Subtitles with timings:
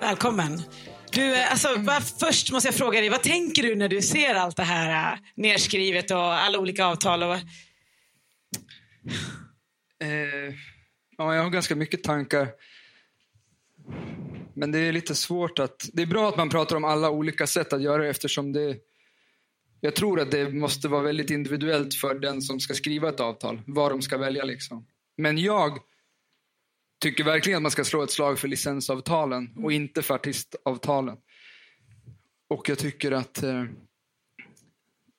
[0.00, 0.62] Välkommen.
[1.12, 4.34] Du, eh, alltså, bara först måste jag fråga dig, vad tänker du när du ser
[4.34, 7.22] allt det här eh, äh, nedskrivet och alla olika avtal?
[7.22, 7.34] Och...
[10.04, 10.54] Eh,
[11.18, 12.48] ja, jag har ganska mycket tankar.
[14.54, 15.90] Men det är lite svårt att...
[15.92, 18.76] Det är bra att man pratar om alla olika sätt att göra det eftersom det...
[19.80, 23.62] Jag tror att det måste vara väldigt individuellt för den som ska skriva ett avtal,
[23.66, 24.44] vad de ska välja.
[24.44, 24.86] liksom.
[25.16, 25.78] Men jag
[27.02, 31.16] tycker verkligen att man ska slå ett slag för licensavtalen och inte för artistavtalen.
[32.48, 33.42] Och jag tycker att...
[33.42, 33.64] Eh,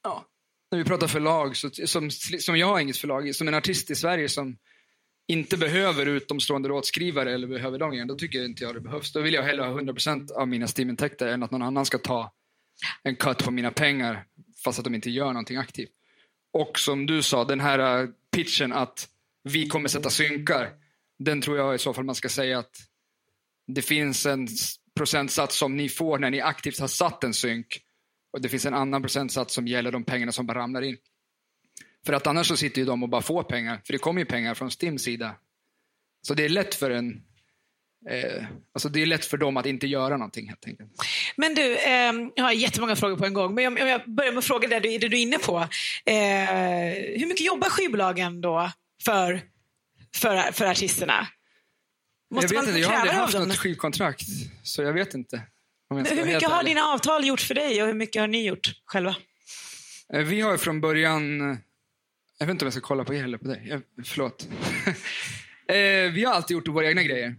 [0.03, 0.25] ja,
[0.71, 3.95] när vi pratar förlag, så, som, som jag har inget förlag, som en artist i
[3.95, 4.57] Sverige som
[5.27, 9.13] inte behöver utomstående rådskrivare eller behöver de grejerna, då tycker inte jag det behövs.
[9.13, 12.33] Då vill jag hellre ha 100% av mina Steam-intäkter än att någon annan ska ta
[13.03, 14.25] en cut på mina pengar
[14.63, 15.91] fast att de inte gör någonting aktivt.
[16.53, 19.07] Och som du sa, den här äh, pitchen att
[19.43, 20.69] vi kommer sätta synkar.
[21.19, 22.77] Den tror jag i så fall man ska säga att
[23.67, 24.47] det finns en
[24.95, 27.81] procentsats som ni får när ni aktivt har satt en synk.
[28.33, 30.97] Och det finns en annan procentsats som gäller de pengarna som bara ramlar in.
[32.05, 33.81] För att annars så sitter ju de och bara får pengar.
[33.85, 35.35] För det kommer ju pengar från Stims sida.
[36.21, 37.23] Så det är lätt för en
[38.09, 40.91] Eh, alltså det är lätt för dem att inte göra någonting helt enkelt.
[41.35, 43.55] Men du, eh, jag har jättemånga frågor på en gång.
[43.55, 45.57] Men om, om jag börjar med att fråga det du, det du är inne på.
[46.05, 46.15] Eh,
[47.19, 48.71] hur mycket jobbar skivbolagen då
[49.03, 49.41] för,
[50.15, 51.27] för, för artisterna?
[52.33, 54.25] Måste jag vet inte, jag har aldrig haft något skivkontrakt.
[54.63, 55.41] Så jag vet inte.
[55.89, 58.71] Jag hur mycket har dina avtal gjort för dig och hur mycket har ni gjort
[58.85, 59.15] själva?
[60.13, 61.57] Eh, vi har från början
[62.41, 63.65] jag vet inte om jag ska kolla på er eller på dig.
[63.69, 64.47] Jag, förlåt.
[65.67, 67.35] eh, vi har alltid gjort våra egna grejer.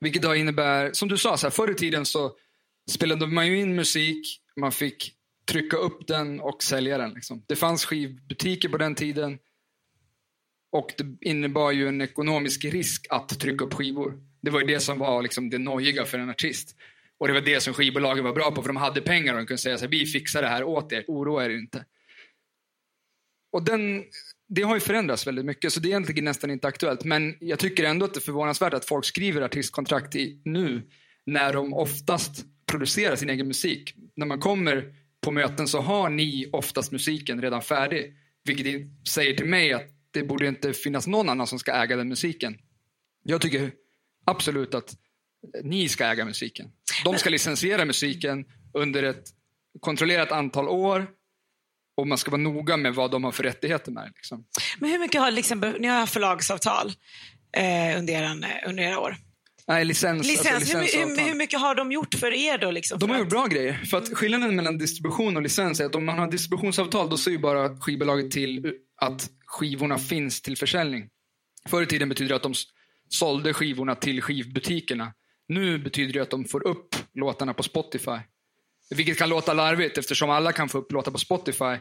[0.00, 2.32] Vilket då innebär, som du sa, så här, förr i tiden så
[2.90, 5.14] spelade man ju in musik, man fick
[5.46, 7.14] trycka upp den och sälja den.
[7.14, 7.44] Liksom.
[7.46, 9.38] Det fanns skivbutiker på den tiden.
[10.72, 14.20] Och det innebar ju en ekonomisk risk att trycka upp skivor.
[14.40, 16.76] Det var ju det som var liksom, det nojiga för en artist.
[17.18, 19.46] Och det var det som skivbolagen var bra på, för de hade pengar och de
[19.46, 21.84] kunde säga så här, vi fixar det här åt er, oroa er inte.
[23.52, 24.04] Och den,
[24.52, 27.04] det har ju förändrats väldigt mycket, så det är egentligen nästan inte aktuellt.
[27.04, 30.82] Men jag tycker ändå att det är förvånansvärt att folk skriver artistkontrakt i, nu,
[31.26, 33.94] när de oftast producerar sin egen musik.
[34.16, 38.14] När man kommer på möten så har ni oftast musiken redan färdig.
[38.44, 42.08] Vilket säger till mig att det borde inte finnas någon annan som ska äga den
[42.08, 42.58] musiken.
[43.22, 43.72] Jag tycker
[44.24, 44.96] absolut att
[45.62, 46.70] ni ska äga musiken.
[47.04, 48.44] De ska licensiera musiken
[48.74, 49.24] under ett
[49.80, 51.06] kontrollerat antal år
[52.00, 54.44] och man ska vara noga med vad de har för rättigheter med liksom.
[54.78, 56.92] Men hur mycket har liksom, ni har förlagsavtal
[57.56, 59.16] eh, under, er, under era år?
[59.70, 60.26] Nej, licens.
[60.26, 60.54] licens.
[60.54, 62.70] Alltså, hur, hur, mycket har de gjort för er då?
[62.70, 63.84] Liksom, de har gjort bra grejer.
[63.90, 67.30] För att skillnaden mellan distribution och licens är att om man har distributionsavtal då ser
[67.30, 71.08] ju bara skivbolaget till att skivorna finns till försäljning.
[71.68, 72.54] Förr i tiden betyder det att de
[73.08, 75.12] sålde skivorna till skivbutikerna.
[75.48, 78.18] Nu betyder det att de får upp låtarna på Spotify.
[78.90, 81.76] Vilket kan låta larvigt eftersom alla kan få upp låtar på Spotify.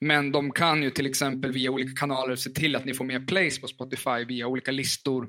[0.00, 3.20] Men de kan ju till exempel via olika kanaler se till att ni får mer
[3.20, 5.24] plays på Spotify via olika listor.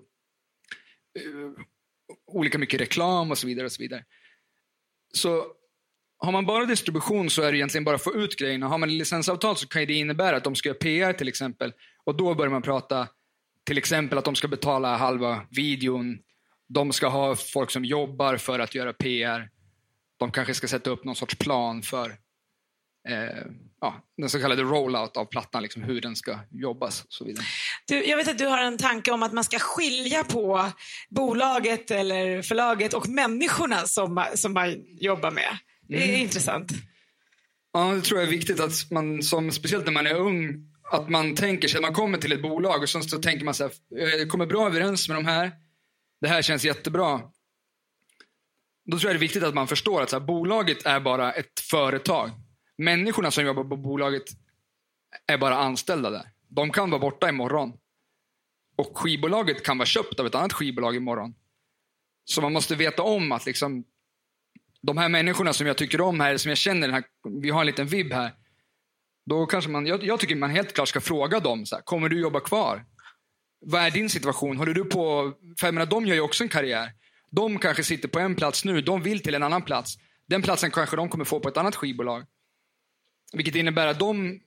[1.26, 1.52] Uh,
[2.28, 3.66] olika mycket reklam och så vidare.
[3.66, 4.06] och Så vidare.
[5.14, 5.46] Så
[6.18, 8.68] har man bara distribution så är det egentligen bara att få ut grejerna.
[8.68, 11.74] Har man licensavtal så kan det innebära att de ska göra PR till exempel.
[12.04, 13.08] Och då börjar man prata
[13.64, 16.20] till exempel att de ska betala halva videon.
[16.68, 19.50] De ska ha folk som jobbar för att göra PR.
[20.18, 22.18] De kanske ska sätta upp någon sorts plan för
[23.08, 23.46] eh,
[23.82, 27.46] ja, den så kallade rollout av plattan, liksom, hur den ska jobbas och så vidare.
[27.88, 30.72] Du, jag vet att du har en tanke om att man ska skilja på
[31.10, 35.58] bolaget eller förlaget och människorna som, som man jobbar med.
[35.88, 36.22] Det är mm.
[36.22, 36.72] intressant.
[37.74, 41.10] Ja, det tror jag är viktigt att man, som, speciellt när man är ung, att
[41.10, 43.64] man tänker sig, att man kommer till ett bolag och så, så tänker man så
[43.64, 45.52] här, jag kommer bra överens med de här.
[46.22, 47.22] Det här känns jättebra.
[48.92, 51.32] Då tror jag det är viktigt att man förstår att så här, bolaget är bara
[51.32, 52.32] ett företag.
[52.80, 54.24] Människorna som jobbar på bolaget
[55.28, 56.30] är bara anställda där.
[56.48, 57.74] De kan vara borta imorgon.
[58.76, 61.36] Och skivbolaget kan vara köpt av ett annat skivbolag imorgon.
[62.26, 63.84] Så man måste veta om att liksom,
[64.82, 67.04] de här människorna som jag tycker om här, som jag känner, här,
[67.42, 68.34] vi har en liten vibb här.
[69.26, 72.10] Då kanske man, jag, jag tycker man helt klart ska fråga dem, så här, kommer
[72.10, 72.86] du jobba kvar?
[73.60, 74.58] Vad är din situation?
[74.58, 76.92] Håller du på, för jag menar, de gör ju också en karriär.
[77.32, 79.96] De kanske sitter på en plats nu, de vill till en annan plats.
[80.28, 82.26] Den platsen kanske de kommer få på ett annat skivbolag.
[83.34, 84.40] Vilket innebär att de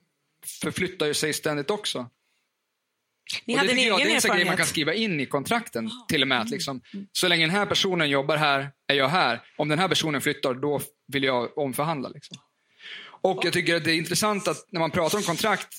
[0.61, 2.09] förflyttar sig ständigt också.
[3.45, 4.93] Ni och hade det, en egen jag, det är en sån grej man kan skriva
[4.93, 5.87] in i kontrakten.
[5.87, 6.07] Oh.
[6.07, 6.41] till och med.
[6.41, 6.81] Att liksom,
[7.11, 9.41] så länge den här personen jobbar här, är jag här.
[9.57, 12.09] Om den här personen flyttar, då vill jag omförhandla.
[12.09, 12.37] Liksom.
[13.05, 15.77] Och jag tycker att det är intressant att när man pratar om kontrakt,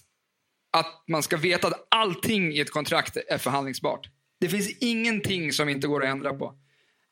[0.73, 4.09] att man ska veta att allting i ett kontrakt är förhandlingsbart.
[4.41, 6.55] Det finns ingenting som inte går att ändra på.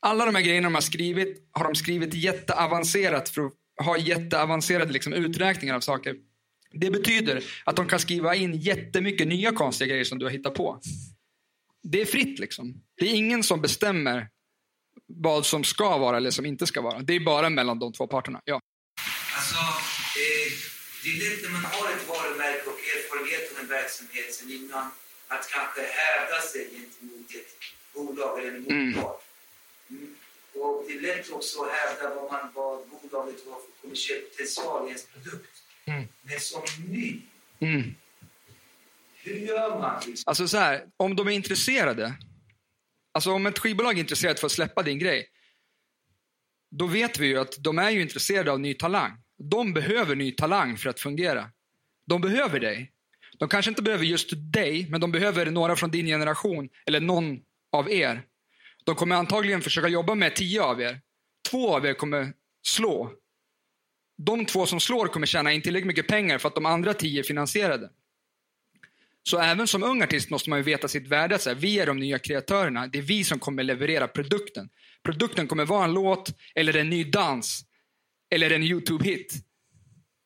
[0.01, 4.93] Alla de här grejerna de har skrivit har de skrivit jätteavancerat för att ha jätteavancerade
[4.93, 6.17] liksom, uträkningar av saker.
[6.73, 10.55] Det betyder att de kan skriva in jättemycket nya konstiga grejer som du har hittat
[10.55, 10.81] på.
[11.83, 12.83] Det är fritt liksom.
[12.97, 14.29] Det är ingen som bestämmer
[15.07, 16.99] vad som ska vara eller som inte ska vara.
[16.99, 18.41] Det är bara mellan de två parterna.
[18.45, 18.61] Ja.
[19.37, 20.53] Alltså, eh,
[21.03, 24.87] det är lätt när man har ett varumärke och erfarenhet av en verksamhet sen innan
[25.29, 27.53] att kanske hävda sig gentemot ett
[27.95, 29.23] bolag eller en motpart.
[29.91, 30.15] Mm.
[30.55, 34.85] Och det är lätt också att hävda vad, man, vad bolaget har för kommersiell potential
[34.85, 35.51] i ens produkt.
[35.85, 36.09] Mm.
[36.23, 37.21] Men som ny,
[37.61, 37.95] Mm.
[39.23, 40.03] hur gör man?
[40.07, 40.25] Liksom?
[40.27, 42.15] Alltså så här, om de är intresserade.
[43.13, 45.29] Alltså om ett skivbolag är intresserat för att släppa din grej.
[46.71, 49.13] Då vet vi ju att de är ju intresserade av ny talang.
[49.39, 51.51] De behöver ny talang för att fungera.
[52.07, 52.93] De behöver dig.
[53.39, 57.41] De kanske inte behöver just dig, men de behöver några från din generation eller någon
[57.73, 58.23] av er.
[58.85, 61.01] De kommer antagligen försöka jobba med tio av er.
[61.51, 62.33] Två av er kommer
[62.67, 63.13] slå.
[64.19, 67.19] De två som slår kommer tjäna in tillräckligt mycket pengar för att de andra tio
[67.19, 67.91] är finansierade.
[69.23, 71.39] Så även som ung artist måste man ju veta sitt värde.
[71.39, 72.87] Så här, vi är de nya kreatörerna.
[72.87, 74.69] Det är vi som kommer leverera produkten.
[75.03, 77.65] Produkten kommer vara en låt, eller en ny dans,
[78.31, 79.35] eller en YouTube-hit.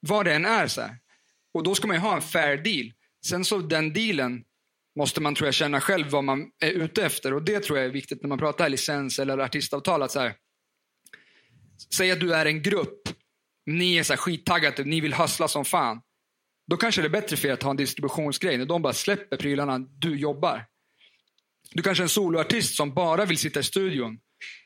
[0.01, 0.67] Vad det än är.
[0.67, 0.99] så här.
[1.55, 2.93] Och då ska man ju ha en fair deal.
[3.27, 4.45] Sen så den dealen
[4.97, 7.35] måste man tror jag känna själv vad man är ute efter.
[7.35, 10.03] Och det tror jag är viktigt när man pratar licens eller artistavtal.
[10.03, 10.35] Att så här,
[11.95, 13.09] säg att du är en grupp.
[13.67, 14.87] Ni är så här skittaggade, typ.
[14.87, 16.01] ni vill hustla som fan.
[16.67, 18.59] Då kanske det är bättre för er att ha en distributionsgrej.
[18.59, 20.67] När de bara släpper prylarna, du jobbar.
[21.73, 24.19] Du kanske är en soloartist som bara vill sitta i studion.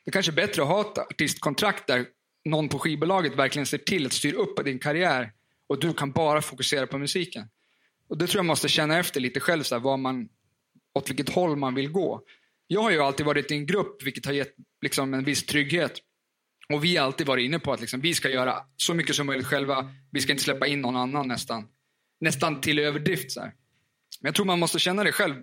[0.05, 2.05] Det kanske är bättre att ha ett artistkontrakt där
[2.45, 5.31] någon på skivbolaget verkligen ser till att styra upp din karriär
[5.69, 7.47] och du kan bara fokusera på musiken.
[8.11, 10.29] Och Det tror jag måste känna efter lite själv, så här, vad man,
[10.93, 12.21] åt vilket håll man vill gå.
[12.67, 15.93] Jag har ju alltid varit i en grupp, vilket har gett liksom, en viss trygghet.
[16.73, 19.27] Och vi har alltid varit inne på att liksom, vi ska göra så mycket som
[19.27, 19.89] möjligt själva.
[20.11, 21.67] Vi ska inte släppa in någon annan nästan.
[22.19, 23.31] Nästan till överdrift.
[23.31, 23.53] Så här.
[24.21, 25.35] Men jag tror man måste känna det själv.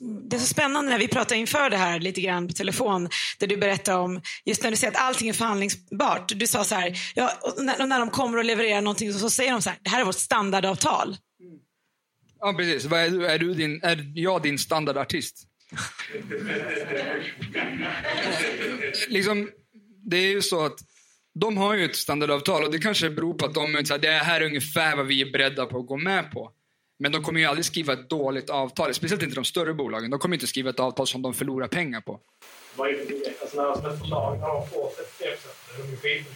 [0.00, 3.08] Det är så spännande när vi pratar inför det här lite grann på telefon,
[3.38, 6.32] där du berättar om, just när du säger att allting är förhandlingsbart.
[6.36, 9.18] Du sa så här, ja, och när, och när de kommer och levererar någonting så,
[9.18, 11.08] så säger de så här, det här är vårt standardavtal.
[11.08, 11.58] Mm.
[12.40, 12.84] Ja, precis.
[12.84, 15.44] Vad är, du, är, du din, är jag din standardartist?
[19.08, 19.50] liksom,
[20.04, 20.78] det är ju så att
[21.34, 24.00] de har ju ett standardavtal och det kanske beror på att de är så här,
[24.00, 26.52] det här är ungefär vad vi är beredda på att gå med på.
[26.98, 30.10] Men de kommer ju aldrig skriva ett dåligt avtal, speciellt inte de större bolagen.
[30.10, 32.20] De kommer inte skriva ett avtal som de förlorar pengar på.
[32.76, 33.40] Vad är det?
[33.40, 34.36] Alltså när ett förlag,
[35.20, 36.26] ett.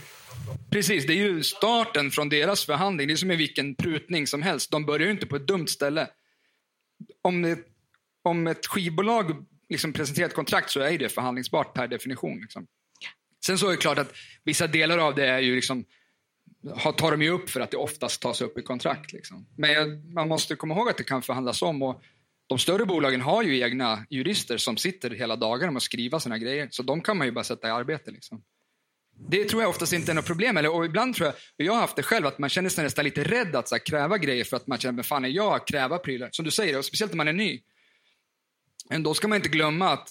[0.71, 3.09] Precis, det är ju starten från deras förhandling.
[3.09, 4.71] Det är som i vilken prutning som helst.
[4.71, 6.09] De börjar ju inte på ett dumt ställe.
[7.23, 7.67] Om ett,
[8.23, 12.41] om ett skivbolag liksom presenterar ett kontrakt så är det förhandlingsbart per definition.
[12.41, 12.67] Liksom.
[13.47, 14.13] Sen så är det klart att
[14.45, 15.85] vissa delar av det är ju liksom,
[16.97, 19.13] tar de ju upp för att det oftast tas upp i kontrakt.
[19.13, 19.47] Liksom.
[19.57, 21.83] Men jag, man måste komma ihåg att det kan förhandlas om.
[21.83, 22.03] Och
[22.47, 26.39] de större bolagen har ju egna jurister som sitter hela dagarna med att skriva såna
[26.39, 26.69] grejer.
[26.71, 28.11] Så de kan man ju bara sätta i arbete.
[28.11, 28.43] Liksom.
[29.29, 30.57] Det tror jag oftast inte är något problem.
[30.57, 32.85] Eller, och ibland tror jag, och jag har haft det själv, att man känner sig
[32.85, 35.29] nästan lite rädd att så här, kräva grejer för att man känner, men fan är
[35.29, 36.29] jag att kräva prylar?
[36.33, 37.61] Som du säger, och speciellt när man är ny.
[38.91, 40.09] Men då ska man inte glömma att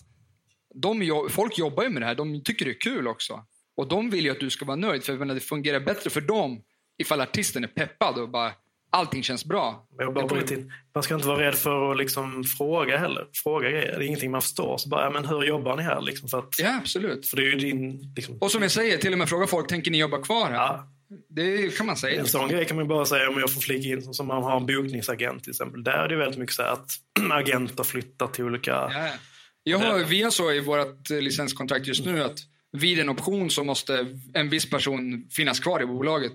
[0.76, 3.46] de, folk jobbar ju med det här, de tycker det är kul också.
[3.82, 6.10] Och de vill ju att du ska vara nöjd, för jag menar, det fungerar bättre
[6.10, 6.62] för dem
[6.98, 8.52] ifall artisten är peppad och bara
[8.92, 9.88] allting känns bra.
[9.98, 10.74] Jag bara bryter in.
[10.96, 13.28] Man ska inte vara rädd för att liksom fråga heller.
[13.34, 13.98] Fråga grejer.
[13.98, 14.78] Det är ingenting man förstår.
[14.78, 16.02] Så bara, ja, men hur jobbar ni här?
[16.02, 17.28] Liksom, för, att, Ja, absolut.
[17.28, 18.14] för det är ju din...
[18.16, 20.54] Liksom, Och som jag säger, till och med fråga folk, tänker ni jobba kvar här?
[20.54, 20.88] ja,
[21.30, 22.20] Det kan man säga.
[22.20, 24.14] en sån grej kan man bara säga om jag får flika in.
[24.14, 25.84] Som, man har en bokningsagent till exempel.
[25.84, 26.92] Där är det väldigt mycket så att
[27.32, 28.72] agenter flyttar till olika...
[28.72, 29.08] Ja.
[29.64, 32.38] Jag har, vi har så i vårt eh, licenskontrakt just nu att
[32.72, 36.34] vid en option så måste en viss person finnas kvar i bolaget.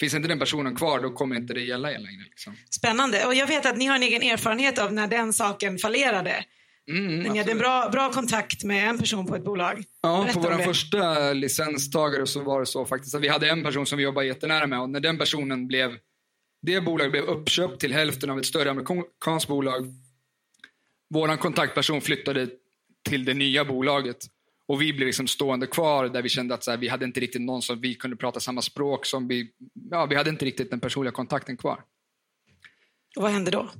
[0.00, 2.22] Finns inte den personen kvar, då kommer inte det gälla längre.
[2.30, 2.56] Liksom.
[2.70, 3.26] Spännande.
[3.26, 6.44] Och jag vet att ni har en egen erfarenhet av när den saken fallerade.
[6.90, 9.84] Mm, ni hade en bra, bra kontakt med en person på ett bolag.
[10.02, 13.62] Ja, Berätta på vår första licenstagare så var det så faktiskt att vi hade en
[13.62, 15.96] person som vi jobbade jättenära med och när den personen blev,
[16.62, 19.94] det bolaget blev uppköpt till hälften av ett större amerikanskt bolag.
[21.10, 22.48] Våran kontaktperson flyttade
[23.08, 24.26] till det nya bolaget
[24.70, 27.20] och vi blev liksom stående kvar där vi kände att så här, vi hade inte
[27.20, 29.50] riktigt någon som vi kunde prata samma språk som vi,
[29.90, 31.82] ja, vi hade inte riktigt den personliga kontakten kvar.
[33.16, 33.70] Och vad hände då?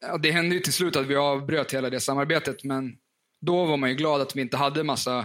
[0.00, 2.96] Ja, det hände ju till slut att vi avbröt hela det samarbetet, men
[3.40, 5.18] då var man ju glad att vi inte hade massa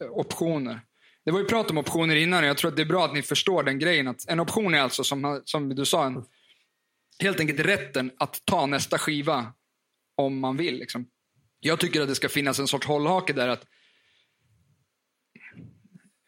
[0.00, 0.80] eh, optioner.
[1.24, 3.14] Det var ju prat om optioner innan och jag tror att det är bra att
[3.14, 4.08] ni förstår den grejen.
[4.08, 6.24] Att en option är alltså, som, som du sa, en,
[7.18, 9.52] helt enkelt rätten att ta nästa skiva
[10.16, 10.78] om man vill.
[10.78, 11.06] Liksom.
[11.60, 13.64] Jag tycker att det ska finnas en sorts hållhake där att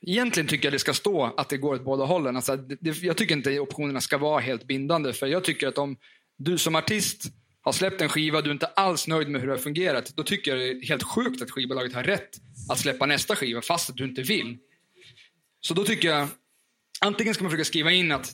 [0.02, 2.36] Egentligen tycker jag det ska stå att det går åt båda hållen.
[2.36, 5.12] Alltså, det, jag tycker inte optionerna ska vara helt bindande.
[5.12, 5.96] För jag tycker att om
[6.38, 7.24] du som artist
[7.60, 10.12] har släppt en skiva du är inte alls nöjd med hur det har fungerat.
[10.16, 12.30] Då tycker jag det är helt sjukt att skivbolaget har rätt
[12.70, 14.58] att släppa nästa skiva fast att du inte vill.
[15.60, 16.28] Så då tycker jag,
[17.00, 18.32] antingen ska man försöka skriva in att,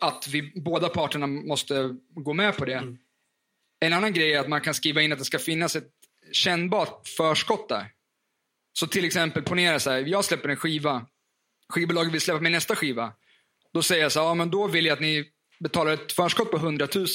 [0.00, 2.74] att vi, båda parterna måste gå med på det.
[2.74, 2.98] Mm.
[3.80, 5.97] En annan grej är att man kan skriva in att det ska finnas ett
[6.32, 7.90] kännbart förskott där.
[8.72, 11.06] Så till exempel, ponera så här, jag släpper en skiva.
[11.68, 13.12] Skivbolaget vill släppa min nästa skiva.
[13.72, 15.30] Då säger jag så här, ja men då vill jag att ni
[15.60, 17.06] betalar ett förskott på 100 000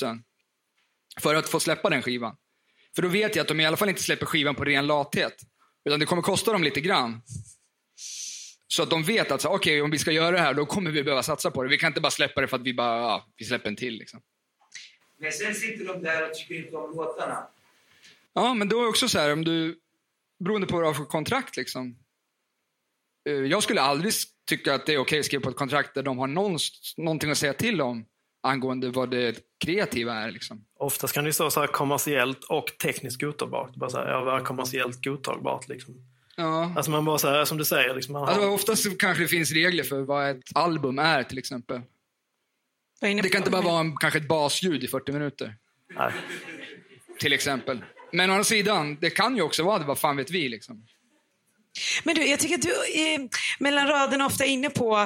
[1.21, 2.35] för att få släppa den skivan.
[2.95, 5.41] För då vet jag att de i alla fall inte släpper skivan på ren lathet.
[5.85, 7.21] Utan det kommer kosta dem lite grann.
[8.67, 10.91] Så att de vet att så, okay, om vi ska göra det här, då kommer
[10.91, 11.69] vi behöva satsa på det.
[11.69, 13.97] Vi kan inte bara släppa det för att vi bara, ja, vi släpper en till.
[13.97, 14.21] Liksom.
[15.17, 17.47] Men sen sitter de där och tycker inte om låtarna.
[18.33, 19.79] Ja, men då är också så här, om du,
[20.39, 21.97] beroende på vad du har för kontrakt liksom.
[23.29, 24.13] Eh, jag skulle aldrig
[24.49, 26.57] tycka att det är okej att skriva på ett kontrakt där de har någon,
[26.97, 28.05] någonting att säga till om
[28.43, 30.31] angående vad det kreativa är.
[30.31, 30.65] Liksom.
[30.79, 33.75] Oftast kan det stå så här kommersiellt och tekniskt godtagbart.
[33.75, 35.67] Bara så här, ja, kommersiellt godtagbart.
[35.67, 35.95] Liksom.
[36.35, 36.73] Ja.
[36.75, 37.95] Alltså man bara så här, som du säger.
[37.95, 38.27] Liksom, man har...
[38.27, 41.81] alltså, oftast kanske det finns regler för vad ett album är till exempel.
[43.01, 45.55] Det kan inte bara vara en, kanske ett basljud i 40 minuter.
[45.95, 46.11] Nej.
[47.19, 47.81] Till exempel.
[48.13, 50.85] Men å andra sidan, det kan ju också vara det, vad fan vet vi liksom.
[52.03, 53.21] Men du, jag tycker att du eh,
[53.59, 54.97] mellan raderna ofta är inne på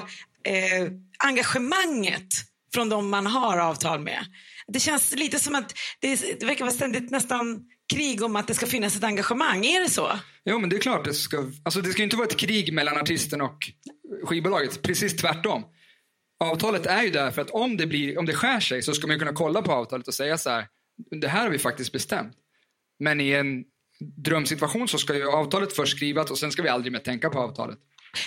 [0.44, 2.28] eh, engagemanget
[2.74, 4.26] från de man har avtal med.
[4.68, 7.62] Det känns lite som att det, det verkar vara ständigt nästan
[7.94, 9.66] krig om att det ska finnas ett engagemang.
[9.66, 10.12] Är det så?
[10.46, 11.06] Jo, men det är klart.
[11.06, 13.72] Det ska, alltså det ska inte vara ett krig mellan artisten och
[14.24, 14.82] skivbolaget.
[14.82, 15.64] Precis tvärtom.
[16.40, 19.08] Avtalet är ju där för att om det, blir, om det skär sig så ska
[19.08, 20.68] man kunna kolla på avtalet och säga så här.
[21.22, 22.34] Det här har vi faktiskt bestämt.
[23.00, 23.64] Men i en
[24.00, 27.40] drömsituation så ska ju avtalet först skrivas och sen ska vi aldrig mer tänka på
[27.40, 27.78] avtalet.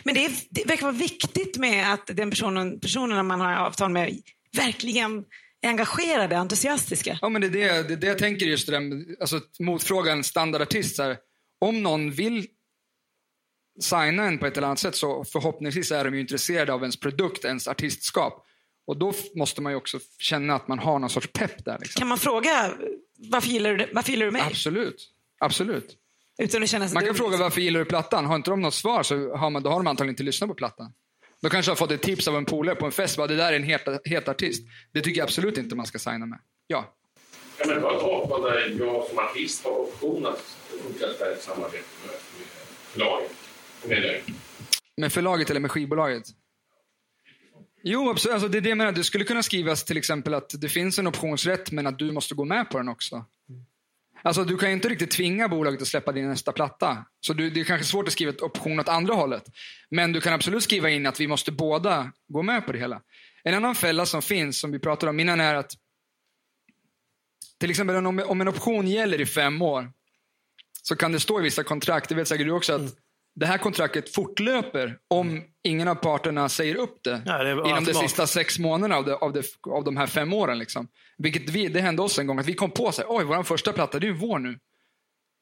[0.05, 3.91] Men det, är, det verkar vara viktigt med att den personen, personerna man har avtal
[3.91, 4.21] med
[4.57, 5.25] verkligen
[5.63, 7.19] är engagerade, entusiastiska.
[7.23, 10.25] Ja, men det är det, det, är det jag tänker just det där, alltså, motfrågan
[10.25, 10.99] standardartist.
[10.99, 11.17] Här,
[11.61, 12.47] om någon vill
[13.81, 17.01] signa en på ett eller annat sätt så förhoppningsvis är de ju intresserade av ens
[17.01, 18.47] produkt, ens artistskap.
[18.87, 21.79] Och då måste man ju också känna att man har någon sorts pepp där.
[21.81, 21.99] Liksom.
[21.99, 22.73] Kan man fråga
[23.29, 24.43] varför gillar du, varför gillar du mig?
[24.43, 25.09] Absolut.
[25.39, 25.97] Absolut.
[26.39, 28.27] Utan att känna man kan fråga varför gillar du plattan?
[28.27, 30.55] Har inte de något svar så har man, då har de antagligen inte lyssnat på
[30.55, 30.93] plattan.
[31.43, 33.17] De kanske har fått ett tips av en polare på en fest.
[33.17, 34.67] Bara, det där är en het, het artist.
[34.93, 36.39] Det tycker jag absolut inte man ska signa med.
[36.67, 36.95] Ja.
[37.57, 41.85] Kan man ta ett avtal där jag som artist har option att fortsätta ett samarbete
[42.07, 42.15] med
[42.93, 43.33] förlaget?
[43.85, 44.21] Med,
[44.97, 46.25] med förlaget eller med skivbolaget?
[47.83, 48.35] Jo, absolut.
[48.35, 48.93] Alltså, det är det jag menar.
[48.93, 52.35] Det skulle kunna skrivas till exempel att det finns en optionsrätt men att du måste
[52.35, 53.25] gå med på den också.
[54.23, 57.05] Alltså du kan ju inte riktigt tvinga bolaget att släppa din nästa platta.
[57.21, 59.45] Så du, det är kanske svårt att skriva ett option åt andra hållet.
[59.91, 63.03] Men du kan absolut skriva in att vi måste båda gå med på det hela.
[63.45, 65.73] En annan fälla som finns, som vi pratade om innan, är att
[67.59, 69.93] till exempel om, om en option gäller i fem år,
[70.83, 72.93] så kan det stå i vissa kontrakt, det vet säkert du också, att mm
[73.35, 77.95] det här kontraktet fortlöper om ingen av parterna säger upp det, ja, det inom de
[77.95, 80.59] sista sex månaderna av, det, av, det, av de här fem åren.
[80.59, 80.89] Liksom.
[81.19, 83.73] Vilket vi, det hände oss en gång att vi kom på att oj, vår första
[83.73, 84.59] platta, det är vår nu.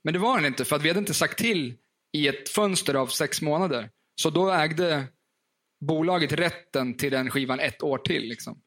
[0.04, 1.74] Men det var den inte, för att vi hade inte sagt till
[2.12, 3.90] i ett fönster av sex månader.
[4.14, 5.04] Så då ägde
[5.80, 8.22] bolaget rätten till den skivan ett år till.
[8.22, 8.60] Liksom.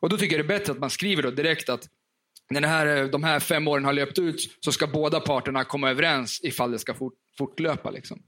[0.00, 1.88] Och då tycker jag det är bättre att man skriver då direkt att
[2.50, 5.90] när det här, de här fem åren har löpt ut så ska båda parterna komma
[5.90, 7.90] överens ifall det ska fort, fortlöpa.
[7.90, 8.22] Liksom.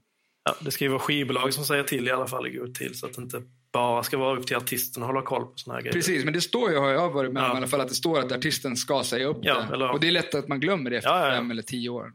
[0.49, 2.95] Ja, det ska ju vara skivbolag som säger till i alla fall i god tid
[2.95, 3.41] så att det inte
[3.73, 5.93] bara ska vara upp till artisten att hålla koll på såna här grejer.
[5.93, 7.53] Precis, men det står ju, har jag varit med om ja.
[7.53, 9.73] i alla fall, att det står att artisten ska säga upp ja, det.
[9.73, 9.91] Eller...
[9.91, 12.11] Och det är lätt att man glömmer det efter ja, fem eller tio år.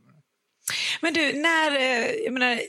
[1.00, 2.60] Men du, när, eh, jag menar,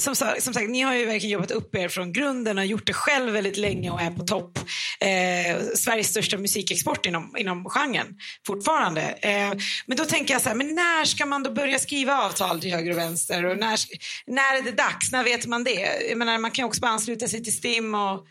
[0.00, 2.92] som, som, sagt, ni har ju verkligen jobbat upp er från grunden och gjort det
[2.92, 4.58] själv väldigt länge och är på topp.
[5.00, 8.06] Eh, Sveriges största musikexport inom, inom genren
[8.46, 9.02] fortfarande.
[9.02, 9.52] Eh,
[9.86, 12.70] men då tänker jag så här, men när ska man då börja skriva avtal till
[12.70, 13.44] höger och vänster?
[13.44, 13.78] Och när,
[14.26, 15.12] när är det dags?
[15.12, 16.08] När vet man det?
[16.08, 18.26] Jag menar, man kan också bara ansluta sig till STIM och...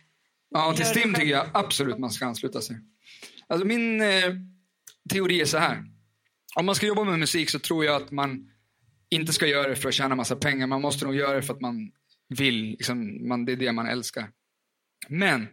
[0.50, 2.77] Ja, till STIM tycker jag absolut man ska ansluta sig.
[3.48, 4.34] Alltså min eh,
[5.10, 5.84] teori är så här.
[6.55, 8.50] Om man ska jobba med musik så tror jag att man
[9.15, 10.67] inte ska göra det för att tjäna massa pengar.
[10.67, 11.91] Man måste nog göra det för att man
[12.29, 12.70] vill.
[12.70, 14.29] Liksom, man, det är det man älskar.
[15.08, 15.48] Men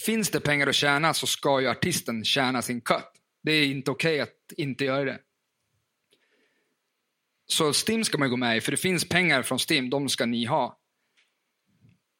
[0.00, 3.04] finns det pengar att tjäna så ska ju artisten tjäna sin cut.
[3.42, 5.18] Det är inte okej okay att inte göra det.
[7.46, 10.26] Så STIM ska man gå med i, för det finns pengar från STIM, de ska
[10.26, 10.78] ni ha.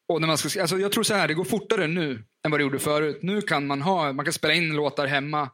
[0.08, 2.60] Och när man ska, alltså jag tror så här, det går fortare nu än vad
[2.60, 3.18] det gjorde förut.
[3.22, 5.50] Nu kan man ha, man kan spela in låtar hemma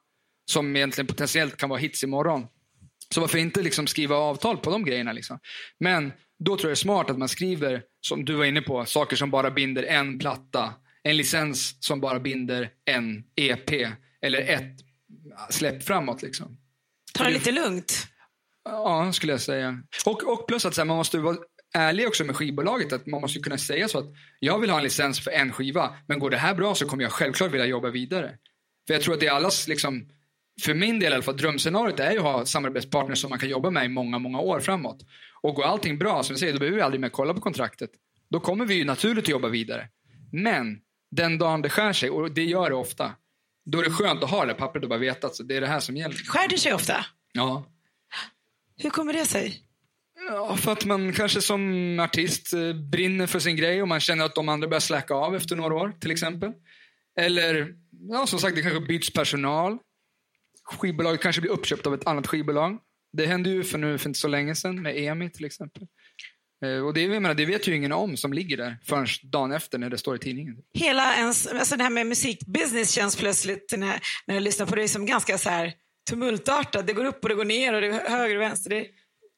[0.51, 2.47] som egentligen potentiellt kan vara hits imorgon.
[3.12, 5.12] Så varför inte liksom skriva avtal på de grejerna?
[5.12, 5.38] Liksom?
[5.81, 8.85] Men då tror jag det är smart att man skriver, som du var inne på,
[8.85, 10.75] saker som bara binder en platta.
[11.02, 13.71] En licens som bara binder en EP.
[14.23, 14.76] Eller ett
[15.50, 16.23] släpp framåt.
[16.23, 16.59] Liksom.
[17.14, 18.07] Ta det lite lugnt.
[18.64, 19.83] Ja, skulle jag säga.
[20.07, 21.37] Och, och plus att här, man måste vara
[21.75, 22.92] ärlig också med skivbolaget.
[22.92, 24.07] Att man måste kunna säga så att
[24.40, 25.97] jag vill ha en licens för en skiva.
[26.07, 28.38] Men går det här bra så kommer jag självklart vilja jobba vidare.
[28.87, 30.09] För jag tror att det är allas, liksom,
[30.61, 33.49] för min del i alla fall, drömscenariot är ju att ha samarbetspartners som man kan
[33.49, 35.07] jobba med i många, många år framåt.
[35.43, 37.91] Och går allting bra, som jag säger, då behöver vi aldrig mer kolla på kontraktet.
[38.31, 39.89] Då kommer vi ju naturligt att jobba vidare.
[40.33, 40.79] Men
[41.11, 43.13] den dagen det skär sig, och det gör det ofta,
[43.65, 45.67] då är det skönt att ha det pappret och bara veta att det är det
[45.67, 46.15] här som gäller.
[46.15, 47.07] Skär det sig ofta?
[47.33, 47.67] Ja.
[48.77, 49.63] Hur kommer det sig?
[50.29, 54.25] Ja, för att man kanske som artist eh, brinner för sin grej och man känner
[54.25, 56.53] att de andra börjar släcka av efter några år, till exempel.
[57.19, 57.75] Eller,
[58.11, 59.79] ja, som sagt, det kanske byts personal.
[60.64, 62.78] Skivbolaget kanske blir uppköpt av ett annat skivbolag.
[63.12, 65.87] Det hände ju för nu för inte så länge sedan med EMI till exempel.
[66.64, 69.52] Eh, och det, jag menar, det vet ju ingen om som ligger där förrän dagen
[69.52, 70.57] efter när det står i tidningen.
[70.75, 74.88] Hela ens, alltså det här med musikbusiness känns plötsligt när, när jag lyssnar på det
[74.88, 75.73] som ganska så här
[76.11, 76.87] tumultartat.
[76.87, 78.71] Det går upp och det går ner och det är höger och vänster.
[78.71, 78.87] Det,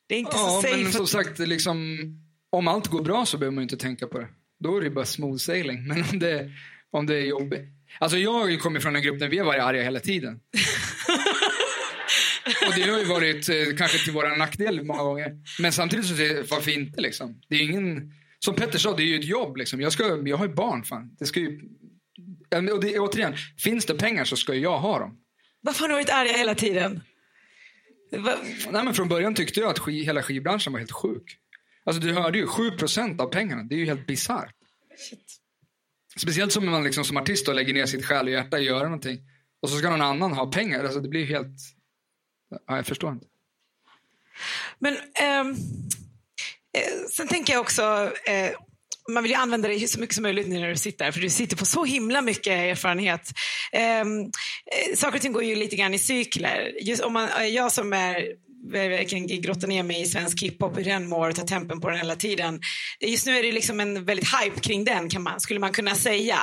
[0.08, 0.82] det är inte ja, så safe.
[0.82, 1.98] men som sagt, liksom,
[2.50, 4.28] om allt går bra så behöver man inte tänka på det.
[4.60, 5.86] Då är det bara smooth sailing.
[5.88, 6.50] Men om det,
[6.90, 7.60] om det är jobbigt.
[7.98, 10.40] Alltså jag kommit från en grupp där vi har varit arga hela tiden.
[12.66, 15.36] Och det har ju varit eh, kanske till vår nackdel många gånger.
[15.60, 17.40] Men samtidigt så det, varför inte liksom?
[17.48, 19.80] Det är ingen, som Petter sa, det är ju ett jobb liksom.
[19.80, 21.16] Jag, ska, jag har ju barn fan.
[21.18, 21.60] Det ska ju,
[22.72, 25.18] och det, återigen, finns det pengar så ska jag ha dem.
[25.60, 27.02] Varför har ni varit arga hela tiden?
[28.16, 28.34] Va?
[28.70, 31.38] Nej, men från början tyckte jag att sk hela skivbranschen var helt sjuk.
[31.84, 32.70] Alltså du hörde ju 7
[33.18, 33.62] av pengarna.
[33.62, 34.54] Det är ju helt bisarrt.
[36.16, 38.84] Speciellt som man liksom som artist och lägger ner sitt själ och hjärta att göra
[38.84, 39.18] någonting.
[39.62, 40.84] Och så ska någon annan ha pengar.
[40.84, 41.56] Alltså det blir helt...
[42.66, 43.26] Ja, jag förstår inte.
[44.78, 45.50] Men ehm,
[46.73, 48.50] eh, sen tänker jag också, eh,
[49.09, 51.20] man vill ju använda dig så mycket som möjligt nu när du sitter här, för
[51.20, 53.33] du sitter på så himla mycket erfarenhet.
[53.72, 56.72] Ehm, eh, saker och ting går ju lite grann i cykler.
[56.81, 58.26] Just om man, eh, jag som är
[58.72, 61.98] verkligen grotta ner mig i svensk hiphop, hur den mår och ta tempen på den
[61.98, 62.61] hela tiden.
[63.00, 65.94] Just nu är det liksom en väldigt hype kring den, kan man, skulle man kunna
[65.94, 66.38] säga.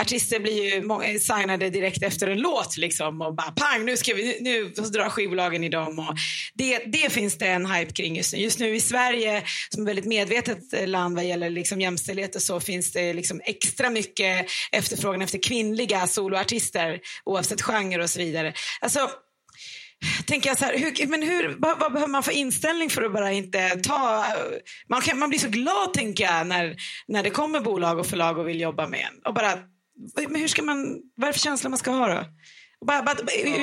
[0.00, 4.38] Artister blir ju signade direkt efter en låt liksom och bara pang, nu, ska vi,
[4.40, 5.98] nu drar skivbolagen i dem.
[5.98, 6.14] Och
[6.54, 8.38] det, det finns det en hype kring just nu.
[8.38, 12.60] Just nu i Sverige, som är väldigt medvetet land vad gäller liksom jämställdhet och så,
[12.60, 18.52] finns det liksom extra mycket efterfrågan efter kvinnliga soloartister oavsett genre och så vidare.
[18.80, 19.10] Alltså,
[20.26, 23.12] tänker jag så här, hur, men hur, vad, vad, behöver man för inställning för att
[23.12, 24.24] bara inte ta...
[24.88, 26.76] Man, kan, man blir så glad, tänker jag, när,
[27.08, 29.22] när det kommer bolag och förlag och vill jobba med en.
[29.24, 29.58] Och bara,
[30.28, 32.24] men hur ska man, vad är det för känsla man ska ha då?
[32.86, 33.16] bara, bara,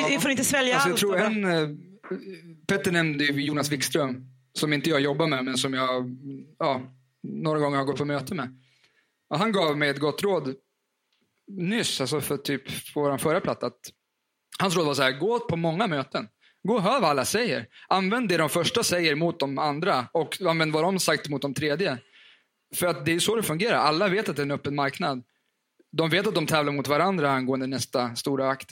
[0.09, 0.19] ja.
[0.19, 1.01] får inte svälja alltså, allt.
[1.01, 1.69] Jag tror en, eh,
[2.67, 6.17] Petter nämnde Jonas Wikström, som inte jag jobbar med, men som jag
[6.59, 6.81] ja,
[7.23, 8.63] några gånger har gått på möte med.
[9.29, 10.55] Och han gav mig ett gott råd
[11.47, 13.79] nyss, alltså för typ på vår förra platta, att
[14.59, 16.27] Hans råd var så här, gå på många möten.
[16.63, 17.67] Gå och hör vad alla säger.
[17.87, 21.53] Använd det de första säger mot de andra och använd vad de sagt mot de
[21.53, 21.97] tredje.
[22.75, 23.77] För att det är så det fungerar.
[23.77, 25.23] Alla vet att det är en öppen marknad.
[25.91, 28.71] De vet att de tävlar mot varandra angående nästa stora akt.